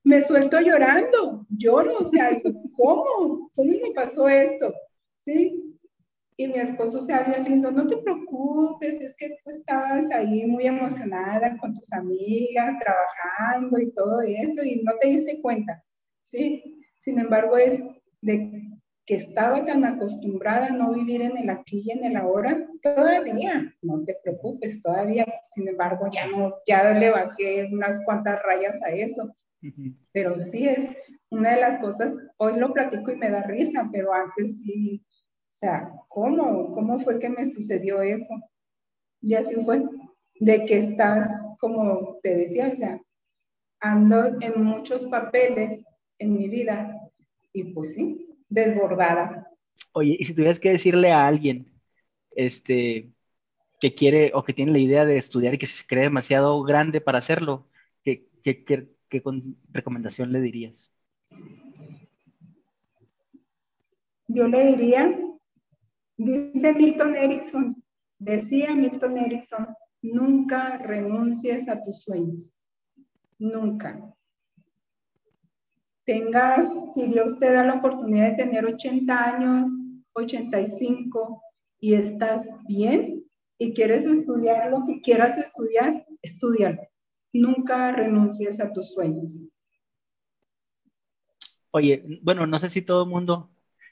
[0.07, 2.31] Me suelto llorando, lloro, o sea,
[2.77, 3.51] ¿cómo?
[3.57, 4.73] ¿Cómo me pasó esto?
[5.19, 5.77] ¿Sí?
[6.37, 10.65] Y mi esposo se había lindo, no te preocupes, es que tú estabas ahí muy
[10.65, 15.83] emocionada con tus amigas, trabajando y todo eso, y no te diste cuenta,
[16.23, 16.85] ¿sí?
[17.01, 17.83] Sin embargo, es
[18.21, 18.63] de
[19.07, 23.75] que estaba tan acostumbrada a no vivir en el aquí y en el ahora, todavía,
[23.83, 28.91] no te preocupes, todavía, sin embargo, ya no, ya le bajé unas cuantas rayas a
[28.91, 29.35] eso.
[30.13, 30.97] Pero sí es
[31.31, 35.03] una de las cosas, hoy lo platico y me da risa, pero antes sí,
[35.49, 36.73] o sea, ¿cómo?
[36.73, 38.35] ¿Cómo fue que me sucedió eso?
[39.21, 39.83] Y así fue,
[40.39, 41.29] de que estás,
[41.59, 43.01] como te decía, o sea,
[43.81, 45.83] ando en muchos papeles
[46.19, 46.95] en mi vida
[47.53, 49.51] y pues sí, desbordada.
[49.93, 51.73] Oye, y si tuvieras que decirle a alguien,
[52.33, 53.11] este,
[53.81, 57.01] que quiere o que tiene la idea de estudiar y que se cree demasiado grande
[57.01, 57.69] para hacerlo,
[58.05, 59.23] ¿qué, qué, qué, qué
[59.73, 60.93] recomendación le dirías?
[64.29, 65.19] Yo le diría,
[66.17, 67.85] dice Milton Erickson,
[68.19, 69.69] decía Milton Erickson,
[70.03, 72.53] nunca renuncies a tus sueños,
[73.39, 74.13] nunca.
[76.05, 79.71] Tengas, si Dios te da la oportunidad de tener 80 años,
[80.13, 81.43] 85
[81.81, 83.25] y estás bien
[83.59, 86.83] y quieres estudiar lo que quieras estudiar, estudialo.
[87.41, 89.33] Nunca renuncies a tus sueños.
[91.71, 93.51] Oye, bueno, no sé si todo el mundo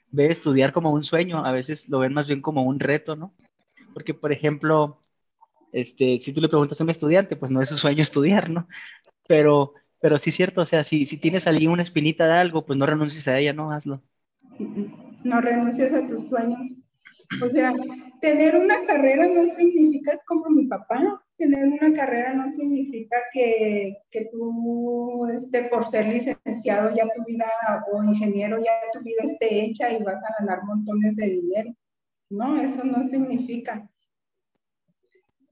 [0.09, 3.33] ve estudiar como un sueño, a veces lo ven más bien como un reto, ¿no?
[3.93, 5.01] Porque, por ejemplo,
[5.71, 8.67] este, si tú le preguntas a un estudiante, pues no es su sueño estudiar, ¿no?
[9.27, 12.65] Pero, pero sí es cierto, o sea, si, si tienes allí una espinita de algo,
[12.65, 13.71] pues no renuncies a ella, ¿no?
[13.71, 14.01] Hazlo.
[15.23, 16.59] No renuncies a tus sueños.
[17.41, 17.73] O sea,
[18.21, 23.97] tener una carrera no significa, es como mi papá, tener una carrera no significa que,
[24.11, 27.45] que tú, este, por ser licenciado, ya tu vida,
[27.91, 31.75] o ingeniero, ya tu vida esté hecha y vas a ganar montones de dinero.
[32.29, 33.87] No, eso no significa.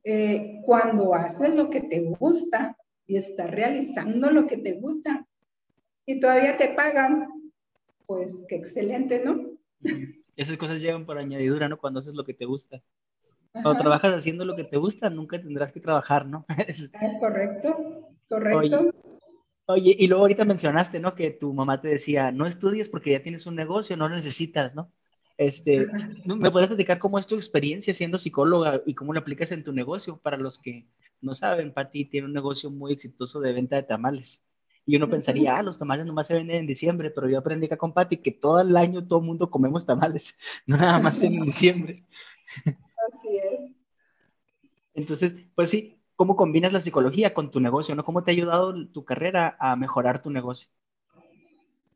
[0.04, 2.76] Eh, cuando haces lo que te gusta
[3.08, 5.26] y estás realizando lo que te gusta
[6.06, 7.30] y todavía te pagan,
[8.06, 9.52] pues qué excelente, ¿no?
[10.36, 11.78] Esas cosas llegan por añadidura, ¿no?
[11.78, 12.82] Cuando haces lo que te gusta.
[13.54, 16.46] Cuando trabajas haciendo lo que te gusta, nunca tendrás que trabajar, ¿no?
[16.94, 18.94] Ah, correcto, correcto.
[19.66, 21.16] Oye, y luego ahorita mencionaste, ¿no?
[21.16, 24.76] Que tu mamá te decía, no estudies porque ya tienes un negocio, no lo necesitas,
[24.76, 24.92] ¿no?
[25.38, 25.88] Este,
[26.26, 29.72] ¿me puedes platicar cómo es tu experiencia siendo psicóloga y cómo lo aplicas en tu
[29.72, 30.18] negocio?
[30.18, 30.88] Para los que
[31.22, 34.44] no saben, Pati tiene un negocio muy exitoso de venta de tamales.
[34.86, 37.78] Y uno pensaría, ah, los tamales nomás se venden en diciembre, pero yo aprendí acá
[37.78, 41.42] con Pati que todo el año todo el mundo comemos tamales, no nada más en
[41.42, 42.04] diciembre.
[43.08, 43.72] Así es.
[44.94, 47.96] Entonces, pues sí, ¿cómo combinas la psicología con tu negocio?
[47.96, 48.06] ¿no?
[48.06, 50.70] ¿Cómo te ha ayudado tu carrera a mejorar tu negocio?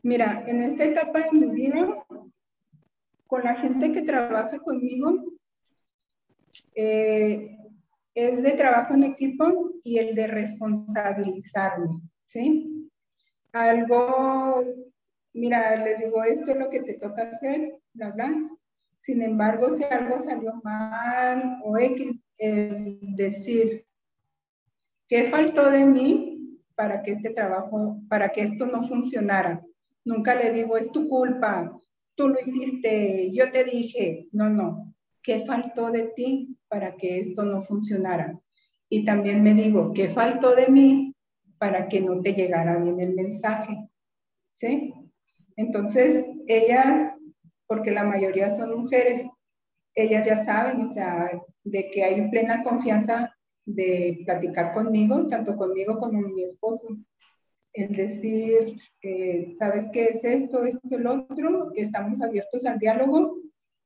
[0.03, 2.05] Mira, en esta etapa de mi vida,
[3.27, 5.23] con la gente que trabaja conmigo,
[6.75, 7.57] eh,
[8.13, 12.89] es de trabajo en equipo y el de responsabilizarme, ¿sí?
[13.51, 14.63] Algo,
[15.33, 18.56] mira, les digo, esto es lo que te toca hacer, bla, bla.
[19.07, 23.85] Sin embargo, si algo salió mal o X, el decir,
[25.07, 29.63] ¿qué faltó de mí para que este trabajo, para que esto no funcionara?
[30.03, 31.71] Nunca le digo, es tu culpa,
[32.15, 34.93] tú lo hiciste, yo te dije, no, no,
[35.23, 38.37] ¿qué faltó de ti para que esto no funcionara?
[38.89, 41.15] Y también me digo, ¿qué faltó de mí
[41.57, 43.87] para que no te llegara bien el mensaje?
[44.51, 44.93] ¿Sí?
[45.55, 47.16] Entonces, ellas,
[47.67, 49.21] porque la mayoría son mujeres,
[49.93, 51.31] ellas ya saben, o sea,
[51.63, 53.33] de que hay plena confianza
[53.65, 56.87] de platicar conmigo, tanto conmigo como mi esposo
[57.77, 61.71] el decir, eh, ¿sabes qué es esto, esto, el otro?
[61.75, 63.37] Estamos abiertos al diálogo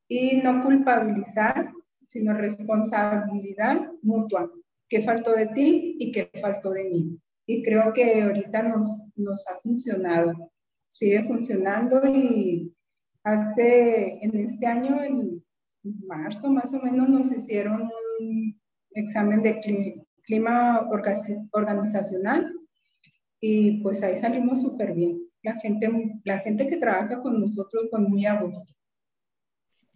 [0.08, 1.72] y no culpabilizar,
[2.10, 4.50] sino responsabilidad mutua.
[4.88, 7.20] ¿Qué faltó de ti y qué faltó de mí?
[7.46, 10.52] Y creo que ahorita nos, nos ha funcionado,
[10.90, 12.71] sigue funcionando y
[13.24, 15.44] hace, en este año, en
[16.08, 18.60] marzo más o menos, nos hicieron un
[18.92, 19.62] examen de
[20.24, 20.88] clima
[21.52, 22.54] organizacional
[23.40, 25.28] y pues ahí salimos súper bien.
[25.44, 25.90] La gente,
[26.24, 28.72] la gente que trabaja con nosotros con muy a gusto.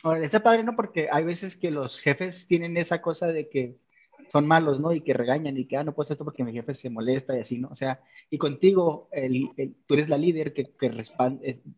[0.03, 0.75] Ahora, está padre, ¿no?
[0.75, 3.77] Porque hay veces que los jefes tienen esa cosa de que
[4.31, 4.91] son malos, ¿no?
[4.91, 7.41] Y que regañan y que, ah, no puedo esto porque mi jefe se molesta y
[7.41, 7.69] así, ¿no?
[7.69, 9.51] O sea, y contigo, el,
[9.85, 10.91] tú eres la líder que, que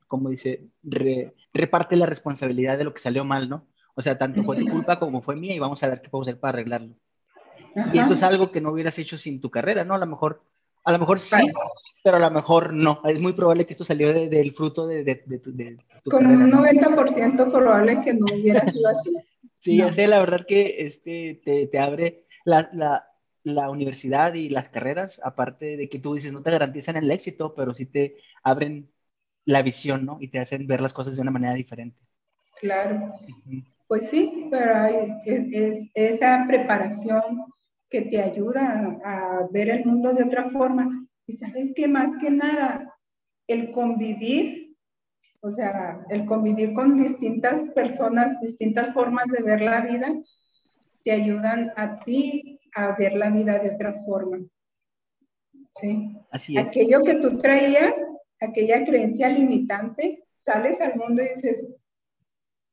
[0.08, 0.68] como dice,
[1.54, 3.66] reparte la responsabilidad de lo que salió mal, ¿no?
[3.96, 6.28] O sea, tanto fue tu culpa como fue mía y vamos a ver qué podemos
[6.28, 6.96] hacer para arreglarlo.
[7.94, 9.96] Y eso es algo que no hubieras hecho sin tu carrera, ¿no?
[9.96, 10.42] A lo mejor
[10.88, 11.36] a lo mejor sí,
[12.02, 13.02] pero a lo mejor no.
[13.04, 15.52] Es muy probable que esto salió del fruto de, de, tu,
[16.10, 19.14] Con un 90% probable que no hubiera sido así.
[19.60, 19.90] sí, no.
[20.08, 23.12] la verdad que este, te, te abre la, la,
[23.44, 27.54] la, universidad y las carreras, aparte de que tú dices, no te garantizan el éxito,
[27.54, 28.90] pero sí te abren
[29.44, 30.18] la visión, ¿no?
[30.22, 32.00] Y te hacen ver las cosas de una manera diferente.
[32.62, 33.14] Claro.
[33.90, 37.46] Pues sí, pero hay, es, esa preparación
[37.90, 41.06] que te ayuda a, ver el mundo de otra forma.
[41.26, 42.96] Y sabes que más que nada,
[43.48, 44.74] el convivir,
[45.42, 50.14] o sea, el convivir con distintas personas, distintas formas de ver la vida,
[51.08, 54.40] te ayudan a ti a ver la vida de otra forma.
[55.72, 56.18] ¿Sí?
[56.32, 56.68] Así es.
[56.68, 57.94] Aquello que tú traías,
[58.42, 61.66] aquella creencia limitante, sales al mundo y dices,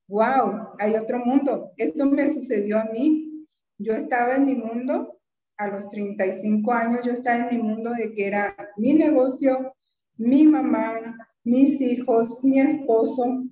[0.09, 1.71] wow, hay otro mundo.
[1.77, 3.47] Esto me sucedió a mí,
[3.79, 5.21] Yo estaba en mi mundo,
[5.57, 9.75] a los 35 años yo estaba en mi mundo de que era mi negocio,
[10.17, 13.45] mi mamá, mis hijos, mi esposo,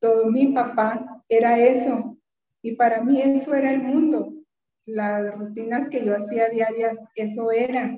[0.00, 2.15] todo mi papá, era eso.
[2.66, 4.32] Y para mí eso era el mundo.
[4.86, 7.96] Las rutinas que yo hacía diarias, eso era.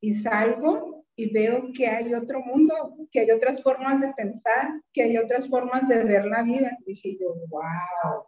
[0.00, 2.74] Y salgo y veo que hay otro mundo,
[3.12, 6.74] que hay otras formas de pensar, que hay otras formas de ver la vida.
[6.86, 8.24] dije yo, wow,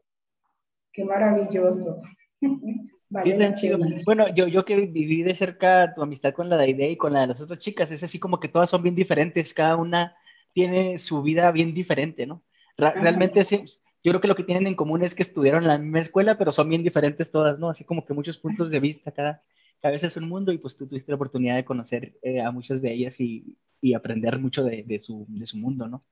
[0.93, 2.03] qué maravilloso.
[2.43, 3.79] sí, chido.
[4.05, 7.23] Bueno, yo, yo que viví de cerca tu amistad con la Daide y con la
[7.23, 10.15] de las otras chicas, es así como que todas son bien diferentes, cada una
[10.53, 12.43] tiene su vida bien diferente, ¿no?
[12.77, 13.65] Realmente sí,
[14.03, 16.39] yo creo que lo que tienen en común es que estudiaron en la misma escuela,
[16.39, 17.69] pero son bien diferentes todas, ¿no?
[17.69, 19.43] Así como que muchos puntos de vista, cada,
[19.81, 22.51] cada vez es un mundo y pues tú tuviste la oportunidad de conocer eh, a
[22.51, 26.03] muchas de ellas y, y aprender mucho de, de, su, de, su, mundo, ¿no?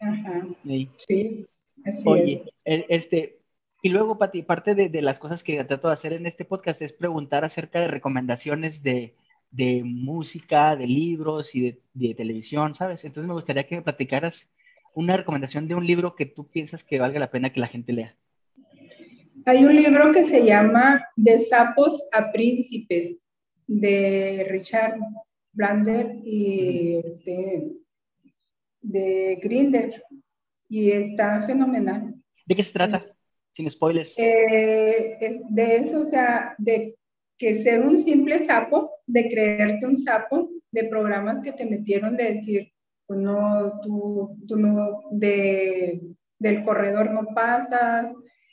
[0.00, 0.46] Ajá.
[0.96, 1.46] Sí,
[1.84, 2.80] así Oye, es.
[2.80, 3.40] E, este,
[3.82, 6.82] y luego, Pati, parte de, de, las cosas que trato de hacer en este podcast
[6.82, 9.14] es preguntar acerca de recomendaciones de,
[9.50, 13.04] de música, de libros y de, de, televisión, ¿sabes?
[13.06, 14.50] Entonces me gustaría que me platicaras
[14.94, 17.92] una recomendación de un libro que tú piensas que valga la pena que la gente
[17.92, 18.16] lea.
[19.46, 23.16] Hay un libro que se llama De sapos a príncipes,
[23.66, 24.98] de Richard
[25.52, 27.72] Blander y de,
[28.82, 30.02] de Grinder,
[30.68, 32.14] y está fenomenal.
[32.44, 33.06] ¿De qué se trata?
[33.52, 34.18] Sin spoilers.
[34.18, 36.96] Eh, es de eso, o sea, de
[37.38, 42.34] que ser un simple sapo, de creerte un sapo, de programas que te metieron de
[42.34, 42.72] decir,
[43.14, 46.00] no, tú, tú no, de,
[46.38, 48.12] del corredor no pasas,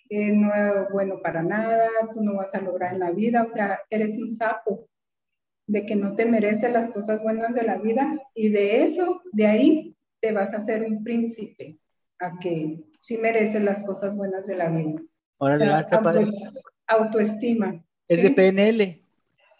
[0.10, 3.54] eh, no es bueno para nada, tú no vas a lograr en la vida, o
[3.54, 4.88] sea, eres un sapo,
[5.68, 9.48] de que no te mereces las cosas buenas de la vida y de eso, de
[9.48, 11.78] ahí te vas a hacer un príncipe,
[12.20, 15.02] a que sí mereces las cosas buenas de la vida.
[15.40, 15.86] Ahora
[16.88, 17.84] autoestima.
[18.08, 19.02] ¿Es de PNL?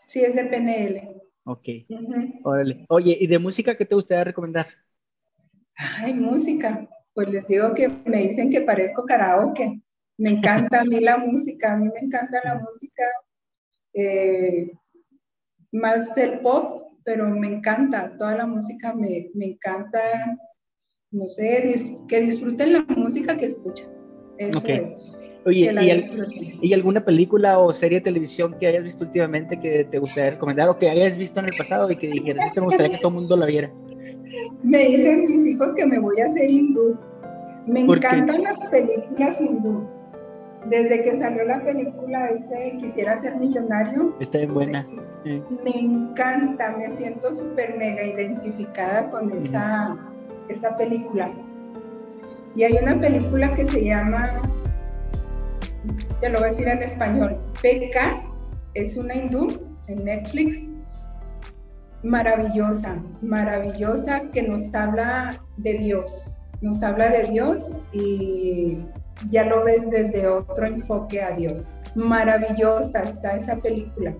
[0.08, 1.22] Sí, es de PNL.
[1.44, 1.68] Ok.
[2.44, 2.86] Órale.
[2.90, 4.68] Oye, ¿y de música qué te gustaría recomendar?
[5.78, 6.88] Ay, música.
[7.14, 9.82] Pues les digo que me dicen que parezco karaoke.
[10.18, 13.04] Me encanta a mí la música, a mí me encanta la música,
[13.94, 14.72] eh,
[15.72, 20.00] más el pop, pero me encanta, toda la música me, me encanta,
[21.12, 23.88] no sé, que disfruten la música que escuchan.
[24.40, 25.14] Eso es.
[25.46, 25.74] Oye,
[26.62, 30.68] ¿y, alguna película o serie de televisión que hayas visto últimamente que te gustaría recomendar
[30.68, 33.10] o que hayas visto en el pasado y que dijeras, esto me gustaría que todo
[33.10, 33.72] el mundo la viera?
[34.64, 36.98] Me dicen mis hijos que me voy a hacer hindú.
[37.66, 39.88] Me encantan las películas hindú
[40.70, 44.14] desde que salió la película este Quisiera ser millonario.
[44.20, 44.88] Está bien buena.
[45.26, 49.98] Me encanta, me siento súper mega identificada con esa,
[50.48, 51.32] esta película.
[52.56, 54.42] Y hay una película que se llama,
[56.22, 58.24] te lo voy a decir en español, Peca,
[58.74, 59.48] es una hindú
[59.88, 60.60] en Netflix,
[62.04, 68.78] maravillosa, maravillosa, que nos habla de Dios, nos habla de Dios y
[69.30, 71.68] ya lo ves desde otro enfoque a Dios.
[71.96, 74.14] Maravillosa está esa película.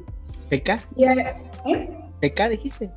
[0.50, 0.80] ¿Peca?
[0.98, 1.90] ¿eh?
[2.20, 2.90] ¿Peca dijiste?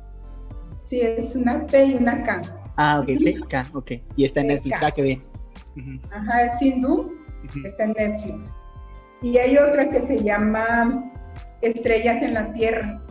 [0.83, 2.41] Sí, es una P y una K.
[2.77, 3.91] Ah, ok, Peca, ok.
[4.15, 5.23] Y está en Netflix, ah, qué bien.
[6.11, 7.13] Ajá, es hindú,
[7.63, 8.45] está en Netflix.
[9.21, 11.11] Y hay otra que se llama
[11.61, 13.01] Estrellas en la Tierra.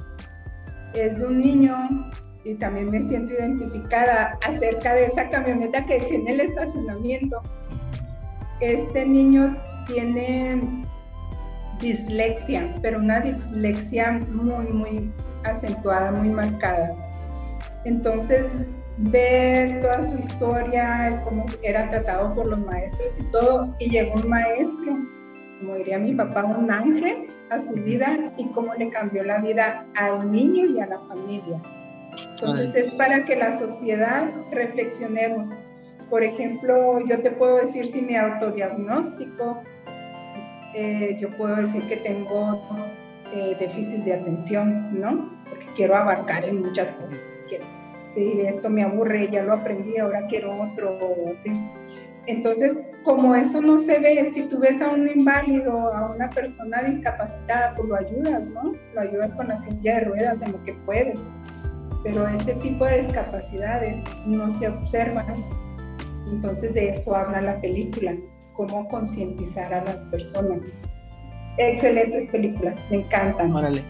[0.94, 2.10] Es de un niño
[2.44, 7.42] y también me siento identificada acerca de esa camioneta que dejé en el estacionamiento
[8.60, 10.60] este niño tiene
[11.80, 15.10] dislexia, pero una dislexia muy, muy
[15.44, 16.94] acentuada, muy marcada.
[17.84, 18.44] Entonces,
[18.98, 24.28] ver toda su historia, cómo era tratado por los maestros y todo, y llegó un
[24.28, 24.98] maestro,
[25.60, 29.86] como diría mi papá, un ángel a su vida y cómo le cambió la vida
[29.96, 31.60] al niño y a la familia.
[32.30, 35.48] Entonces, es para que la sociedad reflexionemos
[36.10, 39.62] por ejemplo, yo te puedo decir si mi autodiagnóstico,
[40.74, 42.60] eh, yo puedo decir que tengo
[43.32, 45.30] eh, déficit de atención, ¿no?
[45.48, 47.18] Porque quiero abarcar en muchas cosas.
[48.10, 50.98] si esto me aburre, ya lo aprendí, ahora quiero otro,
[51.44, 51.52] ¿sí?
[52.26, 56.82] Entonces, como eso no se ve, si tú ves a un inválido, a una persona
[56.82, 58.72] discapacitada, pues lo ayudas, ¿no?
[58.94, 61.18] Lo ayudas con la silla de ruedas en lo que puedes.
[62.02, 65.44] Pero ese tipo de discapacidades no se observan
[66.32, 68.14] entonces de eso habla la película,
[68.54, 70.62] cómo concientizar a las personas.
[71.58, 73.54] Excelentes películas, me encantan.
[73.54, 73.82] Órale,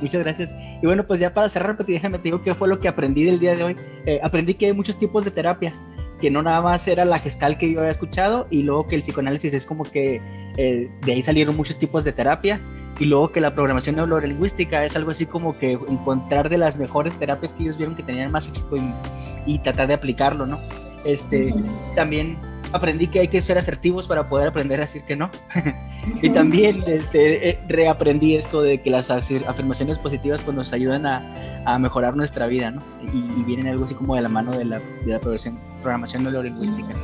[0.00, 0.50] muchas gracias.
[0.82, 3.24] Y bueno, pues ya para cerrar, pues déjame te digo qué fue lo que aprendí
[3.24, 3.76] del día de hoy.
[4.06, 5.72] Eh, aprendí que hay muchos tipos de terapia,
[6.20, 9.02] que no nada más era la gestal que yo había escuchado y luego que el
[9.02, 10.20] psicoanálisis es como que
[10.56, 12.60] eh, de ahí salieron muchos tipos de terapia
[12.98, 17.16] y luego que la programación neurolingüística es algo así como que encontrar de las mejores
[17.18, 18.76] terapias que ellos vieron que tenían más éxito
[19.46, 20.60] y, tratar de aplicarlo, ¿no?
[21.04, 21.54] Este,
[21.94, 22.38] también
[22.72, 25.30] aprendí que hay que ser asertivos para poder aprender a decir que no.
[26.22, 31.22] y también este, eh, reaprendí esto de que las afirmaciones positivas pues, nos ayudan a,
[31.64, 32.82] a mejorar nuestra vida, ¿no?
[33.12, 36.94] Y, vienen algo así como de la mano de la, de la programación, programación neurolingüística.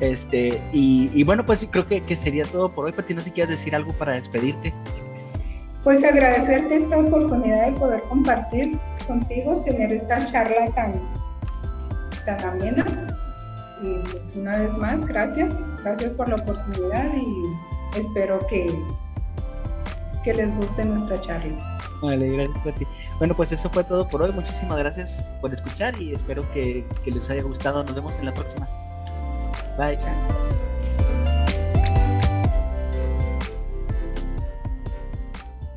[0.00, 2.92] Este, y, y, bueno, pues creo que, que, sería todo por hoy.
[2.92, 4.74] Pati, no sé si quieres decir algo para despedirte.
[5.82, 8.76] Pues agradecerte esta oportunidad de poder compartir
[9.06, 11.00] contigo, tener esta charla tan,
[12.24, 12.84] tan amena.
[13.86, 15.54] Y pues una vez más, gracias.
[15.82, 18.66] Gracias por la oportunidad y espero que,
[20.24, 21.78] que les guste nuestra charla.
[22.02, 22.86] Vale, gracias Pati.
[23.18, 24.32] Bueno, pues eso fue todo por hoy.
[24.32, 27.84] Muchísimas gracias por escuchar y espero que, que les haya gustado.
[27.84, 28.68] Nos vemos en la próxima.
[29.78, 29.98] Bye.